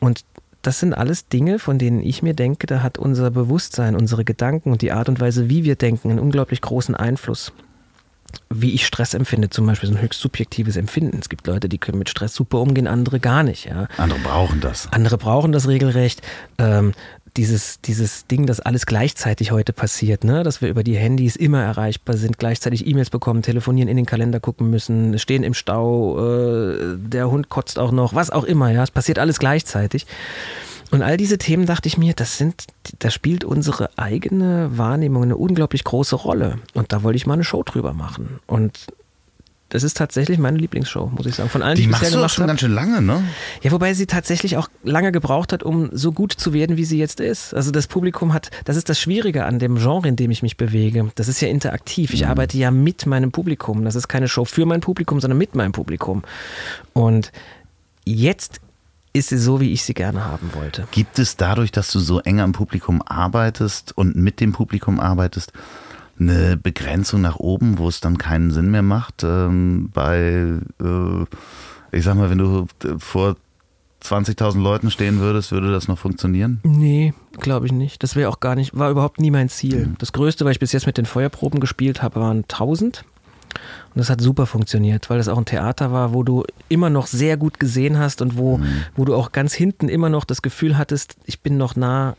[0.00, 0.24] Und
[0.62, 4.72] das sind alles Dinge, von denen ich mir denke, da hat unser Bewusstsein, unsere Gedanken
[4.72, 7.52] und die Art und Weise, wie wir denken, einen unglaublich großen Einfluss.
[8.50, 11.18] Wie ich Stress empfinde, zum Beispiel so ein höchst subjektives Empfinden.
[11.18, 13.64] Es gibt Leute, die können mit Stress super umgehen, andere gar nicht.
[13.64, 13.88] Ja.
[13.96, 14.92] Andere brauchen das.
[14.92, 16.20] Andere brauchen das regelrecht.
[16.58, 16.92] Ähm,
[17.38, 20.42] dieses, dieses Ding, das alles gleichzeitig heute passiert, ne?
[20.42, 24.40] dass wir über die Handys immer erreichbar sind, gleichzeitig E-Mails bekommen, telefonieren, in den Kalender
[24.40, 28.82] gucken müssen, stehen im Stau, äh, der Hund kotzt auch noch, was auch immer, ja,
[28.82, 30.04] es passiert alles gleichzeitig.
[30.90, 32.64] Und all diese Themen dachte ich mir, das sind,
[32.98, 36.56] da spielt unsere eigene Wahrnehmung eine unglaublich große Rolle.
[36.74, 38.40] Und da wollte ich mal eine Show drüber machen.
[38.46, 38.86] Und
[39.70, 41.50] das ist tatsächlich meine Lieblingsshow, muss ich sagen.
[41.50, 42.48] Von allen, die, die machst du auch schon hab.
[42.48, 43.22] ganz schön lange, ne?
[43.62, 46.98] Ja, wobei sie tatsächlich auch lange gebraucht hat, um so gut zu werden, wie sie
[46.98, 47.52] jetzt ist.
[47.52, 50.56] Also das Publikum hat, das ist das Schwierige an dem Genre, in dem ich mich
[50.56, 51.10] bewege.
[51.16, 52.14] Das ist ja interaktiv.
[52.14, 52.30] Ich mhm.
[52.30, 53.84] arbeite ja mit meinem Publikum.
[53.84, 56.22] Das ist keine Show für mein Publikum, sondern mit meinem Publikum.
[56.94, 57.30] Und
[58.06, 58.60] jetzt
[59.12, 60.86] ist sie so, wie ich sie gerne haben wollte.
[60.92, 65.52] Gibt es dadurch, dass du so eng am Publikum arbeitest und mit dem Publikum arbeitest,
[66.20, 69.22] eine Begrenzung nach oben, wo es dann keinen Sinn mehr macht.
[69.24, 71.24] Ähm, bei, äh,
[71.92, 72.66] ich sag mal, wenn du
[72.98, 73.36] vor
[74.02, 76.60] 20.000 Leuten stehen würdest, würde das noch funktionieren?
[76.62, 78.02] Nee, glaube ich nicht.
[78.02, 79.88] Das wäre auch gar nicht, war überhaupt nie mein Ziel.
[79.88, 79.96] Mhm.
[79.98, 83.04] Das Größte, was ich bis jetzt mit den Feuerproben gespielt habe, waren 1000.
[83.94, 87.06] Und das hat super funktioniert, weil es auch ein Theater war, wo du immer noch
[87.06, 88.66] sehr gut gesehen hast und wo, mhm.
[88.94, 92.16] wo du auch ganz hinten immer noch das Gefühl hattest, ich bin noch nah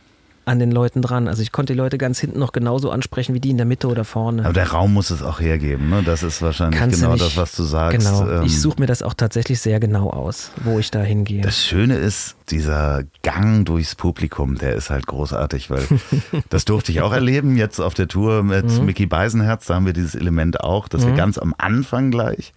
[0.50, 1.28] an den Leuten dran.
[1.28, 3.86] Also ich konnte die Leute ganz hinten noch genauso ansprechen wie die in der Mitte
[3.86, 4.44] oder vorne.
[4.44, 6.02] Aber der Raum muss es auch hergeben, ne?
[6.02, 7.98] Das ist wahrscheinlich Kannst genau nicht, das, was du sagst.
[7.98, 8.28] Genau.
[8.28, 11.42] Ähm, ich suche mir das auch tatsächlich sehr genau aus, wo ich da hingehe.
[11.42, 15.86] Das Schöne ist, dieser Gang durchs Publikum, der ist halt großartig, weil
[16.48, 18.86] das durfte ich auch erleben jetzt auf der Tour mit mhm.
[18.86, 19.66] Mickey Beisenherz.
[19.66, 21.10] Da haben wir dieses Element auch, dass mhm.
[21.10, 22.52] wir ganz am Anfang gleich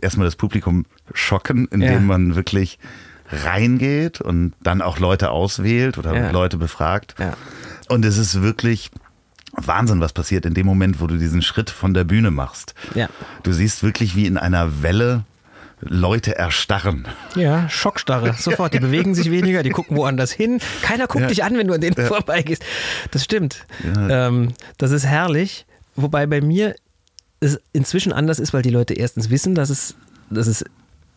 [0.00, 2.00] erstmal das Publikum schocken, indem ja.
[2.00, 2.78] man wirklich
[3.30, 6.30] reingeht und dann auch Leute auswählt oder ja.
[6.30, 7.14] Leute befragt.
[7.18, 7.34] Ja.
[7.88, 8.90] Und es ist wirklich
[9.52, 12.74] Wahnsinn, was passiert in dem Moment, wo du diesen Schritt von der Bühne machst.
[12.94, 13.08] Ja.
[13.42, 15.24] Du siehst wirklich wie in einer Welle
[15.80, 17.08] Leute erstarren.
[17.34, 18.34] Ja, Schockstarre.
[18.38, 18.74] Sofort.
[18.74, 20.60] Die bewegen sich weniger, die gucken woanders hin.
[20.82, 21.28] Keiner guckt ja.
[21.28, 22.04] dich an, wenn du an denen ja.
[22.04, 22.62] vorbeigehst.
[23.10, 23.66] Das stimmt.
[23.84, 24.28] Ja.
[24.28, 25.66] Ähm, das ist herrlich.
[25.96, 26.74] Wobei bei mir
[27.40, 29.94] es inzwischen anders ist, weil die Leute erstens wissen, dass es,
[30.28, 30.64] dass es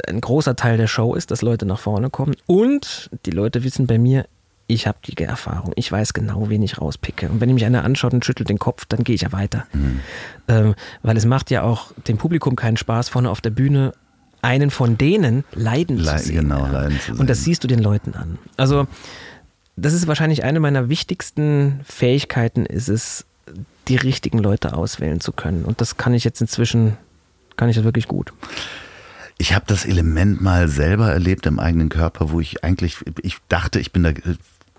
[0.07, 2.35] ein großer Teil der Show ist, dass Leute nach vorne kommen.
[2.45, 4.25] Und die Leute wissen bei mir,
[4.67, 5.73] ich habe die Erfahrung.
[5.75, 7.29] Ich weiß genau, wen ich rauspicke.
[7.29, 9.65] Und wenn mich einer anschaut und schüttelt den Kopf, dann gehe ich ja weiter.
[9.73, 9.99] Mhm.
[10.47, 13.93] Ähm, weil es macht ja auch dem Publikum keinen Spaß, vorne auf der Bühne
[14.41, 16.35] einen von denen leiden Le zu sehen.
[16.35, 17.19] Genau, leiden zu sehen.
[17.19, 18.37] Und das siehst du den Leuten an.
[18.57, 18.87] Also,
[19.75, 23.25] das ist wahrscheinlich eine meiner wichtigsten Fähigkeiten, ist es,
[23.87, 25.65] die richtigen Leute auswählen zu können.
[25.65, 26.97] Und das kann ich jetzt inzwischen,
[27.57, 28.33] kann ich das wirklich gut.
[29.43, 33.77] Ich habe das Element mal selber erlebt im eigenen Körper, wo ich eigentlich, ich dachte,
[33.81, 34.15] ich bin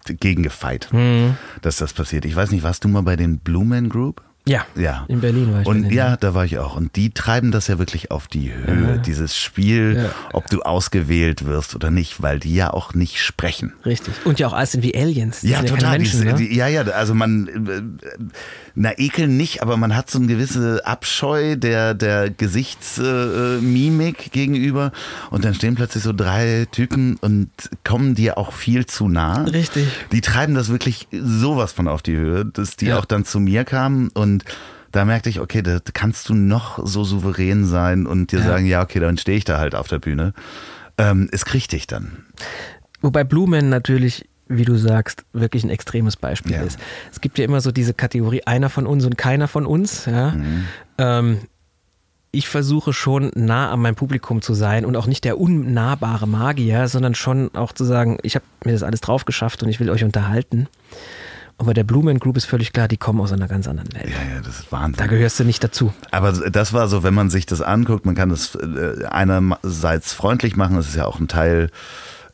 [0.07, 1.37] dagegen gefeit, mhm.
[1.61, 2.25] dass das passiert.
[2.25, 4.23] Ich weiß nicht, warst du mal bei den Blue Man Group?
[4.47, 5.05] Ja, ja.
[5.09, 5.67] In Berlin war ich.
[5.67, 6.77] Und ja, da war ich auch.
[6.77, 8.97] Und die treiben das ja wirklich auf die Höhe, ja.
[8.97, 10.11] dieses Spiel, ja.
[10.33, 13.75] ob du ausgewählt wirst oder nicht, weil die ja auch nicht sprechen.
[13.85, 14.15] Richtig.
[14.25, 15.43] Und ja auch alles sind wie Aliens.
[15.43, 15.99] Ja, total.
[15.99, 16.35] Menschen, die, ne?
[16.35, 18.33] die, ja, ja, also man, äh,
[18.77, 24.91] na, ekeln nicht, aber man hat so eine gewisse Abscheu der, der Gesichtsmimik äh, gegenüber.
[25.31, 27.51] Und dann stehen plötzlich so drei Typen und
[27.85, 29.43] kommen dir auch viel zu nah.
[29.43, 29.87] Richtig.
[30.11, 32.99] Die treiben das wirklich sowas von auf die Höhe, dass die ja.
[32.99, 34.45] auch dann zu mir kamen und
[34.91, 38.45] da merkte ich, okay, da kannst du noch so souverän sein und dir ja.
[38.45, 40.35] sagen, ja, okay, dann stehe ich da halt auf der Bühne.
[40.99, 42.25] Ähm, es kriegt dich dann.
[43.01, 46.62] Wobei Blumen natürlich wie du sagst, wirklich ein extremes Beispiel ja.
[46.62, 46.78] ist.
[47.12, 50.07] Es gibt ja immer so diese Kategorie einer von uns und keiner von uns.
[50.07, 50.32] Ja?
[50.32, 50.64] Mhm.
[50.99, 51.38] Ähm,
[52.30, 56.88] ich versuche schon nah an meinem Publikum zu sein und auch nicht der unnahbare Magier,
[56.88, 59.88] sondern schon auch zu sagen, ich habe mir das alles drauf geschafft und ich will
[59.88, 60.68] euch unterhalten.
[61.57, 64.09] Und bei der Blumen Group ist völlig klar, die kommen aus einer ganz anderen Welt.
[64.09, 64.97] Ja, ja, das ist Wahnsinn.
[64.97, 65.95] Da gehörst du nicht dazu.
[66.11, 70.57] Aber das war so, wenn man sich das anguckt, man kann das äh, einerseits freundlich
[70.57, 71.70] machen, das ist ja auch ein Teil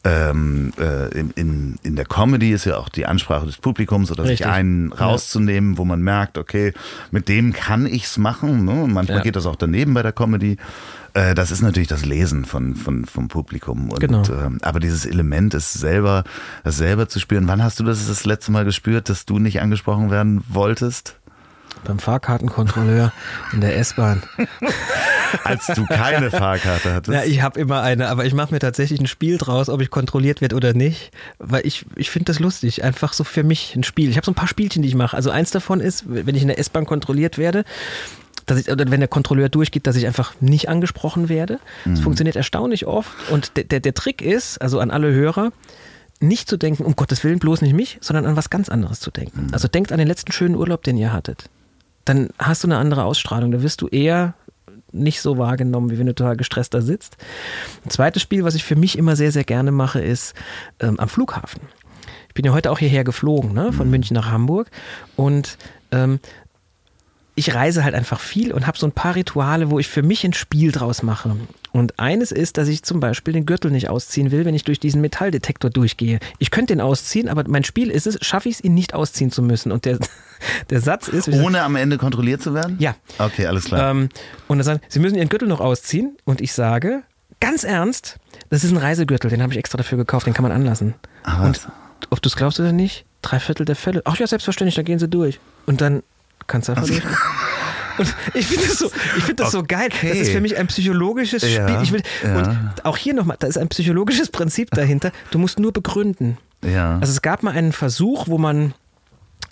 [0.03, 4.39] ähm, äh, in, in der Comedy ist ja auch die Ansprache des Publikums oder Richtig.
[4.39, 6.73] sich einen rauszunehmen, wo man merkt, okay,
[7.11, 8.65] mit dem kann ich's machen.
[8.65, 8.87] Ne?
[8.89, 9.23] manchmal ja.
[9.23, 10.57] geht das auch daneben bei der Comedy.
[11.13, 13.91] Äh, das ist natürlich das Lesen von, von, vom Publikum.
[13.91, 14.23] Und, genau.
[14.25, 16.25] Ähm, aber dieses Element ist selber,
[16.65, 17.47] das selber zu spüren.
[17.47, 21.17] Wann hast du das das letzte Mal gespürt, dass du nicht angesprochen werden wolltest?
[21.85, 23.13] Beim Fahrkartenkontrolleur
[23.53, 24.23] in der S-Bahn.
[25.45, 27.15] Als du keine Fahrkarte hattest.
[27.15, 29.91] Ja, ich habe immer eine, aber ich mache mir tatsächlich ein Spiel draus, ob ich
[29.91, 32.85] kontrolliert werde oder nicht, weil ich, ich finde das lustig.
[32.85, 34.11] Einfach so für mich ein Spiel.
[34.11, 35.17] Ich habe so ein paar Spielchen, die ich mache.
[35.17, 37.65] Also eins davon ist, wenn ich in der S-Bahn kontrolliert werde,
[38.47, 41.61] dass ich, oder wenn der Kontrolleur durchgeht, dass ich einfach nicht angesprochen werde.
[41.85, 42.03] Das mhm.
[42.03, 43.11] funktioniert erstaunlich oft.
[43.31, 45.53] Und der, der, der Trick ist, also an alle Hörer,
[46.21, 49.11] nicht zu denken, um Gottes Willen, bloß nicht mich, sondern an was ganz anderes zu
[49.11, 49.47] denken.
[49.47, 49.55] Mhm.
[49.55, 51.49] Also denkt an den letzten schönen Urlaub, den ihr hattet
[52.05, 53.51] dann hast du eine andere Ausstrahlung.
[53.51, 54.35] Da wirst du eher
[54.93, 57.17] nicht so wahrgenommen, wie wenn du total gestresst da sitzt.
[57.85, 60.35] Ein zweites Spiel, was ich für mich immer sehr, sehr gerne mache, ist
[60.81, 61.61] ähm, am Flughafen.
[62.29, 63.91] Ich bin ja heute auch hierher geflogen, ne, von mhm.
[63.93, 64.71] München nach Hamburg.
[65.17, 65.59] Und
[65.93, 66.21] ähm,
[67.35, 70.25] ich reise halt einfach viel und habe so ein paar Rituale, wo ich für mich
[70.25, 71.37] ein Spiel draus mache.
[71.73, 74.81] Und eines ist, dass ich zum Beispiel den Gürtel nicht ausziehen will, wenn ich durch
[74.81, 76.19] diesen Metalldetektor durchgehe.
[76.39, 79.31] Ich könnte den ausziehen, aber mein Spiel ist es, schaffe ich es, ihn nicht ausziehen
[79.31, 79.71] zu müssen.
[79.71, 79.99] Und der,
[80.71, 81.29] der Satz ist.
[81.29, 82.77] Ohne am Ende kontrolliert zu werden?
[82.81, 82.97] Ja.
[83.19, 83.91] Okay, alles klar.
[83.91, 84.09] Ähm,
[84.49, 86.17] und dann sagen, Sie müssen Ihren Gürtel noch ausziehen.
[86.25, 87.03] Und ich sage,
[87.41, 88.17] ganz ernst,
[88.49, 90.95] das ist ein Reisegürtel, den habe ich extra dafür gekauft, den kann man anlassen.
[91.23, 91.69] Ach, und
[92.11, 94.03] ob du es glaubst oder nicht, drei Viertel der Fälle.
[94.05, 95.39] Ach ja, selbstverständlich, da gehen sie durch.
[95.67, 96.03] Und dann
[96.47, 96.95] kannst du einfach also.
[98.01, 99.57] Und ich finde das, so, find das okay.
[99.57, 99.89] so geil.
[100.03, 101.83] Das ist für mich ein psychologisches ja, Spiel.
[101.83, 102.39] Ich will, ja.
[102.39, 105.13] Und auch hier nochmal, da ist ein psychologisches Prinzip dahinter.
[105.31, 106.39] Du musst nur begründen.
[106.65, 106.99] Ja.
[106.99, 108.73] Also es gab mal einen Versuch, wo man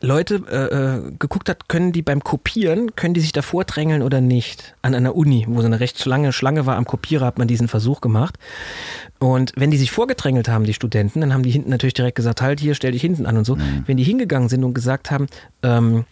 [0.01, 4.21] Leute äh, äh, geguckt hat, können die beim Kopieren, können die sich davor drängeln oder
[4.21, 4.75] nicht?
[4.81, 7.69] An einer Uni, wo so eine recht lange Schlange war am Kopierer, hat man diesen
[7.69, 8.39] Versuch gemacht.
[9.19, 12.41] Und wenn die sich vorgedrängelt haben, die Studenten, dann haben die hinten natürlich direkt gesagt,
[12.41, 13.57] halt hier, stell dich hinten an und so.
[13.57, 13.83] Mhm.
[13.87, 15.27] Wenn die hingegangen sind und gesagt haben,
[15.63, 16.05] ähm,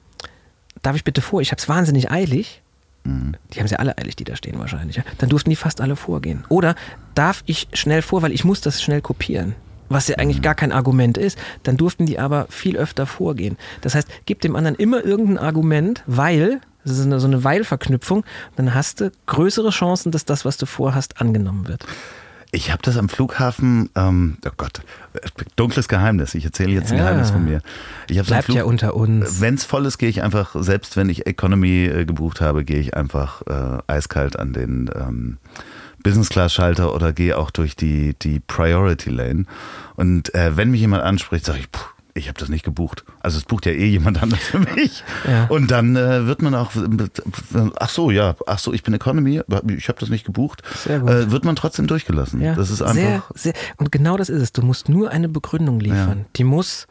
[0.83, 2.63] darf ich bitte vor, ich habe es wahnsinnig eilig,
[3.05, 5.05] die haben sie alle eilig, die da stehen wahrscheinlich, ja?
[5.19, 6.45] dann durften die fast alle vorgehen.
[6.49, 6.75] Oder
[7.15, 9.55] darf ich schnell vor, weil ich muss das schnell kopieren
[9.89, 13.57] was ja eigentlich gar kein Argument ist, dann durften die aber viel öfter vorgehen.
[13.81, 18.25] Das heißt, gib dem anderen immer irgendein Argument, weil, das ist eine, so eine Weil-Verknüpfung,
[18.57, 21.85] dann hast du größere Chancen, dass das, was du vorhast, angenommen wird.
[22.53, 24.81] Ich habe das am Flughafen, ähm, oh Gott,
[25.57, 26.35] dunkles Geheimnis.
[26.35, 27.05] Ich erzähle jetzt ein Ja.
[27.05, 27.61] Geheimnis von mir.
[28.09, 29.41] Ich Bleibt ja unter uns.
[29.41, 32.79] Wenn es voll ist, gehe ich einfach, selbst wenn ich Economy äh, gebucht habe, gehe
[32.79, 35.39] ich einfach äh, eiskalt an den ähm,
[36.03, 39.45] Business Class Schalter oder gehe auch durch die, die Priority Lane.
[39.97, 41.81] Und äh, wenn mich jemand anspricht, sage ich, puh,
[42.17, 43.05] ich habe das nicht gebucht.
[43.21, 45.05] Also es bucht ja eh jemand anders für mich.
[45.27, 45.47] Ja.
[45.47, 46.71] Und dann äh, wird man auch,
[47.81, 49.41] ach so, ja, ach so, ich bin Economy,
[49.77, 50.63] ich habe das nicht gebucht.
[50.85, 51.11] Sehr gut.
[51.11, 52.41] Äh, wird man trotzdem durchgelassen.
[52.41, 52.95] Ja, Das ist einfach.
[52.95, 54.53] Sehr, sehr, und genau das ist es.
[54.53, 56.27] Du musst nur eine Begründung liefern.
[56.37, 56.87] Die muss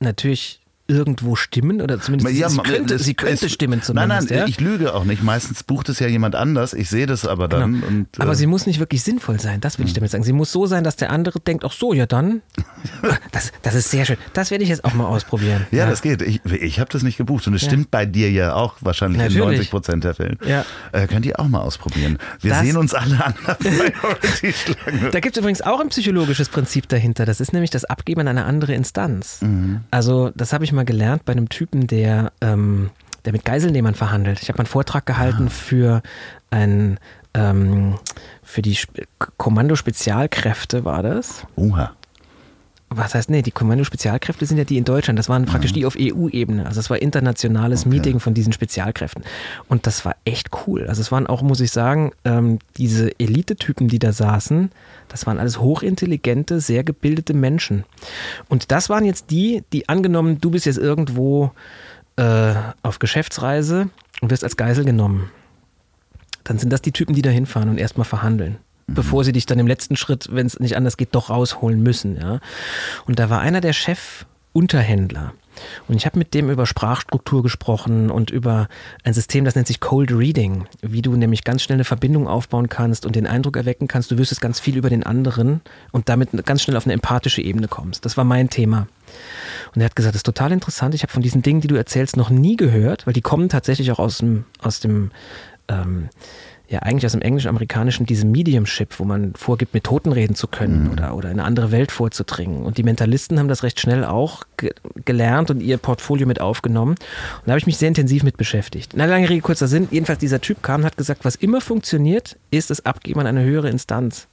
[0.00, 4.08] natürlich irgendwo stimmen oder zumindest Ja, sie könnte, es- sie könnte es- stimmen zumindest.
[4.08, 4.46] Nein, nein, ja?
[4.46, 5.22] ich lüge auch nicht.
[5.22, 6.72] Meistens bucht es ja jemand anders.
[6.72, 7.74] Ich sehe das aber dann.
[7.74, 7.86] Genau.
[7.86, 10.24] Und, Aber äh, sie muss nicht wirklich sinnvoll sein, das will ich damit sagen.
[10.24, 12.42] Sie muss so sein, dass der andere denkt, ach so, ja dann.
[13.32, 14.16] Das, das ist sehr schön.
[14.32, 15.66] Das werde ich jetzt auch mal ausprobieren.
[15.70, 16.22] ja, das geht.
[16.22, 19.26] Ich, ich habe das nicht gebucht und es stimmt bei dir ja auch wahrscheinlich in
[19.28, 19.44] Natürlich.
[19.58, 20.38] 90 Prozent der Fällen.
[20.46, 20.64] Ja.
[20.92, 22.18] Äh, könnt ihr auch mal ausprobieren.
[22.40, 23.54] Wir Das- sehen uns alle an der
[24.22, 25.10] Priority-Schlange.
[25.10, 27.26] Da gibt es übrigens auch ein psychologisches Prinzip dahinter.
[27.26, 29.40] Das ist nämlich das Abgeben an eine andere Instanz.
[29.90, 32.90] Also, das habe ich mal gelernt bei einem Typen, der, ähm,
[33.24, 34.40] der mit Geiselnehmern verhandelt.
[34.42, 36.02] Ich habe mal einen Vortrag gehalten für
[36.50, 36.98] ein
[37.34, 37.98] ähm,
[38.42, 39.04] für die Sp
[39.36, 41.46] Kommando-Spezialkräfte war das.
[41.56, 41.92] Oha.
[42.90, 45.18] Was heißt, nee, die Kommando-Spezialkräfte sind ja die in Deutschland.
[45.18, 46.64] Das waren praktisch die auf EU-Ebene.
[46.64, 49.24] Also es war internationales Meeting von diesen Spezialkräften.
[49.68, 50.86] Und das war echt cool.
[50.86, 54.70] Also es waren auch, muss ich sagen, ähm, diese Elite-Typen, die da saßen,
[55.08, 57.84] das waren alles hochintelligente, sehr gebildete Menschen.
[58.48, 61.52] Und das waren jetzt die, die angenommen, du bist jetzt irgendwo
[62.16, 63.90] äh, auf Geschäftsreise
[64.22, 65.30] und wirst als Geisel genommen.
[66.42, 68.56] Dann sind das die Typen, die da hinfahren und erstmal verhandeln.
[68.88, 72.16] Bevor sie dich dann im letzten Schritt, wenn es nicht anders geht, doch rausholen müssen.
[72.16, 72.40] Ja?
[73.06, 75.34] Und da war einer der Chef-Unterhändler.
[75.86, 78.68] Und ich habe mit dem über Sprachstruktur gesprochen und über
[79.04, 82.68] ein System, das nennt sich Cold Reading, wie du nämlich ganz schnell eine Verbindung aufbauen
[82.68, 85.60] kannst und den Eindruck erwecken kannst, du wüsstest ganz viel über den anderen
[85.92, 88.04] und damit ganz schnell auf eine empathische Ebene kommst.
[88.04, 88.88] Das war mein Thema.
[89.74, 90.94] Und er hat gesagt, das ist total interessant.
[90.94, 93.90] Ich habe von diesen Dingen, die du erzählst, noch nie gehört, weil die kommen tatsächlich
[93.92, 95.10] auch aus dem, aus dem
[95.68, 96.08] ähm,
[96.68, 100.90] ja eigentlich aus dem englisch-amerikanischen diesem Mediumship, wo man vorgibt, mit Toten reden zu können
[100.92, 102.62] oder, oder in eine andere Welt vorzudringen.
[102.62, 104.72] Und die Mentalisten haben das recht schnell auch ge
[105.04, 106.92] gelernt und ihr Portfolio mit aufgenommen.
[106.92, 108.92] Und da habe ich mich sehr intensiv mit beschäftigt.
[108.94, 109.88] Na, lange Rede, kurzer Sinn.
[109.90, 113.42] Jedenfalls dieser Typ kam und hat gesagt, was immer funktioniert, ist das Abgeben an eine
[113.42, 114.28] höhere Instanz.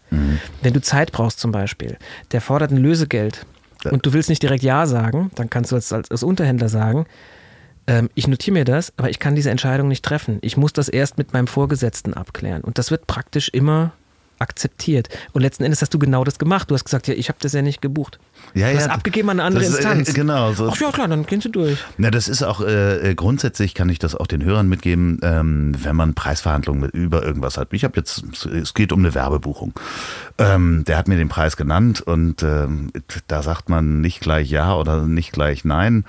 [0.61, 1.97] Wenn du Zeit brauchst zum Beispiel,
[2.31, 3.45] der fordert ein Lösegeld
[3.91, 7.05] und du willst nicht direkt Ja sagen, dann kannst du als, als Unterhändler sagen,
[7.87, 10.39] ähm, ich notiere mir das, aber ich kann diese Entscheidung nicht treffen.
[10.41, 12.63] Ich muss das erst mit meinem Vorgesetzten abklären.
[12.63, 13.93] Und das wird praktisch immer
[14.39, 15.09] akzeptiert.
[15.33, 16.69] Und letzten Endes hast du genau das gemacht.
[16.69, 18.19] Du hast gesagt, ja, ich habe das ja nicht gebucht.
[18.53, 20.13] Ja, du hast ja, abgegeben an eine andere ist, äh, Instanz.
[20.13, 20.69] genau, so.
[20.69, 21.77] Ach ja, klar, dann gehen sie durch.
[21.97, 25.95] Na, das ist auch äh, grundsätzlich kann ich das auch den Hörern mitgeben, ähm, wenn
[25.95, 27.69] man Preisverhandlungen mit, über irgendwas hat.
[27.71, 29.73] Ich habe jetzt, es geht um eine Werbebuchung.
[30.37, 32.91] Ähm, der hat mir den Preis genannt und ähm,
[33.27, 36.03] da sagt man nicht gleich ja oder nicht gleich nein.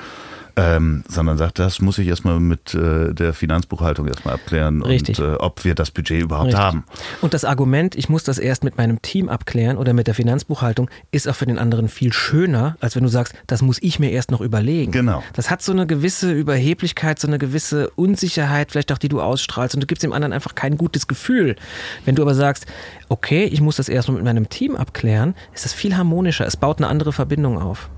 [0.58, 5.18] Ähm, sondern sagt, das muss ich erstmal mit äh, der Finanzbuchhaltung erstmal abklären Richtig.
[5.18, 6.62] und äh, ob wir das Budget überhaupt Richtig.
[6.62, 6.84] haben.
[7.20, 10.88] Und das Argument, ich muss das erst mit meinem Team abklären oder mit der Finanzbuchhaltung,
[11.10, 14.10] ist auch für den anderen viel schöner, als wenn du sagst, das muss ich mir
[14.10, 14.92] erst noch überlegen.
[14.92, 15.22] Genau.
[15.34, 19.74] Das hat so eine gewisse Überheblichkeit, so eine gewisse Unsicherheit, vielleicht auch die du ausstrahlst
[19.74, 21.56] und du gibst dem anderen einfach kein gutes Gefühl.
[22.06, 22.64] Wenn du aber sagst,
[23.10, 26.46] okay, ich muss das erst noch mit meinem Team abklären, ist das viel harmonischer.
[26.46, 27.90] Es baut eine andere Verbindung auf.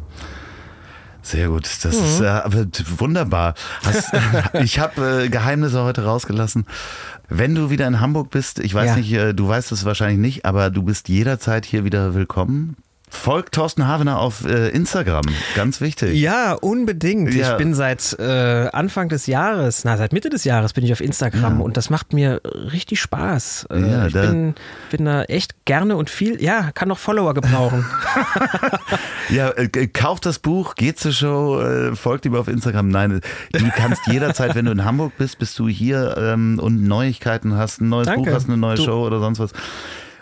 [1.28, 2.04] Sehr gut, das Mhm.
[2.04, 3.52] ist äh, wunderbar.
[3.84, 4.12] Hast,
[4.62, 6.64] ich habe äh, Geheimnisse heute rausgelassen.
[7.28, 8.96] Wenn du wieder in Hamburg bist, ich weiß Ja.
[8.96, 12.76] nicht, äh, du weißt es wahrscheinlich nicht, aber du bist jederzeit hier wieder willkommen.
[13.10, 15.24] Folgt Thorsten Havener auf äh, Instagram,
[15.56, 16.14] ganz wichtig.
[16.14, 17.32] Ja, unbedingt.
[17.34, 17.52] Ja.
[17.52, 21.00] Ich bin seit äh, Anfang des Jahres, na, seit Mitte des Jahres bin ich auf
[21.00, 22.40] Instagram und das macht mir
[22.72, 23.66] richtig Spaß.
[23.70, 24.54] Äh, Ja, ich da- bin,
[24.90, 27.84] bin da echt gerne und viel, ja, kann noch Follower gebrauchen.
[29.30, 32.88] Ja, äh, kauft das Buch, geht zur Show, äh, folgt ihm auf Instagram.
[32.88, 33.20] Nein,
[33.52, 37.80] du kannst jederzeit, wenn du in Hamburg bist, bist du hier ähm, und Neuigkeiten hast,
[37.82, 38.22] ein neues Danke.
[38.30, 39.50] Buch hast, eine neue Du- Show oder sonst was.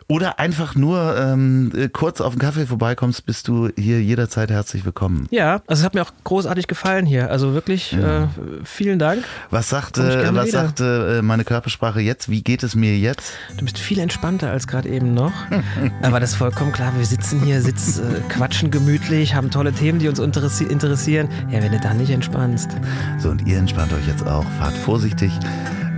[0.09, 4.85] Oder einfach nur ähm, äh, kurz auf den Kaffee vorbeikommst, bist du hier jederzeit herzlich
[4.85, 5.27] willkommen.
[5.33, 7.29] ja, also es hat mir auch großartig gefallen hier.
[7.29, 8.29] Also wirklich äh,
[8.63, 9.25] vielen Dank.
[9.51, 10.63] Was sagt, Komm ich gerne was wieder.
[10.63, 12.29] sagt äh, meine Körpersprache jetzt?
[12.31, 13.33] Wie geht es mir jetzt?
[13.57, 15.33] Du bist viel entspannter als gerade eben noch.
[16.03, 16.93] Aber das ist vollkommen klar.
[16.97, 21.29] Wir sitzen hier, sitzen, äh, quatschen gemütlich, haben tolle Themen, die uns interessi interessieren.
[21.51, 22.71] Ja, wenn du da nicht entspannst.
[23.19, 24.45] So, und ihr entspannt euch jetzt auch.
[24.61, 25.33] Fahrt vorsichtig.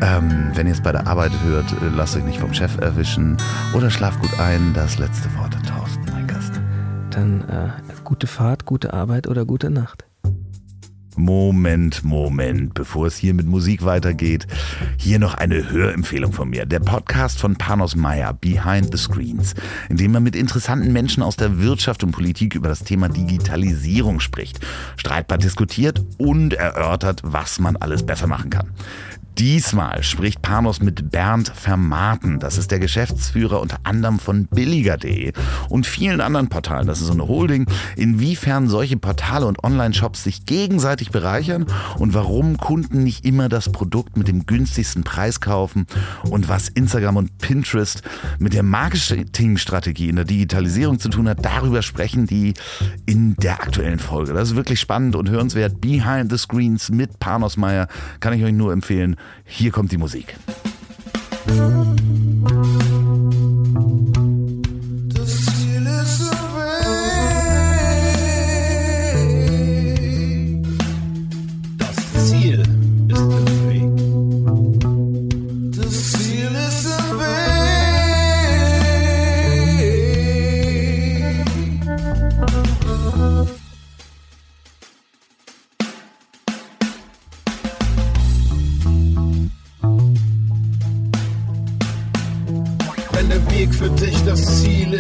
[0.01, 3.37] Ähm, wenn ihr es bei der Arbeit hört, äh, lasst euch nicht vom Chef erwischen
[3.75, 4.73] oder schlaft gut ein.
[4.75, 6.53] Das letzte Wort hat Thorsten, mein Gast.
[7.11, 7.71] Dann äh,
[8.05, 10.05] gute Fahrt, gute Arbeit oder gute Nacht.
[11.19, 14.47] Moment, Moment, bevor es hier mit Musik weitergeht,
[14.99, 16.65] hier noch eine Hörempfehlung von mir.
[16.65, 19.55] Der Podcast von Panos Meyer, Behind the Screens,
[19.89, 24.21] in dem er mit interessanten Menschen aus der Wirtschaft und Politik über das Thema Digitalisierung
[24.21, 24.61] spricht,
[24.97, 28.71] streitbar diskutiert und erörtert, was man alles besser machen kann.
[29.39, 32.41] Diesmal spricht Panos mit Bernd Vermaten.
[32.41, 35.33] Das ist der Geschäftsführer unter anderem von billiger.de
[35.69, 36.89] und vielen anderen Portalen.
[36.89, 37.67] Das ist so eine Holding.
[37.95, 41.67] Inwiefern solche Portale und Online-Shops sich gegenseitig bereichern
[42.01, 45.87] und warum Kunden nicht immer das Produkt mit dem günstigsten Preis kaufen
[46.29, 48.03] und was Instagram und Pinterest
[48.41, 52.55] mit der Marketingstrategie in der Digitalisierung zu tun hat, darüber sprechen die
[53.07, 54.33] in der aktuellen Folge.
[54.33, 55.81] Das ist wirklich spannend und hörenswert.
[55.81, 57.87] Behind the Screens mit Panos Meyer
[58.19, 59.15] kann ich euch nur empfehlen.
[59.45, 60.35] Hier kommt die Musik.
[61.47, 61.99] Das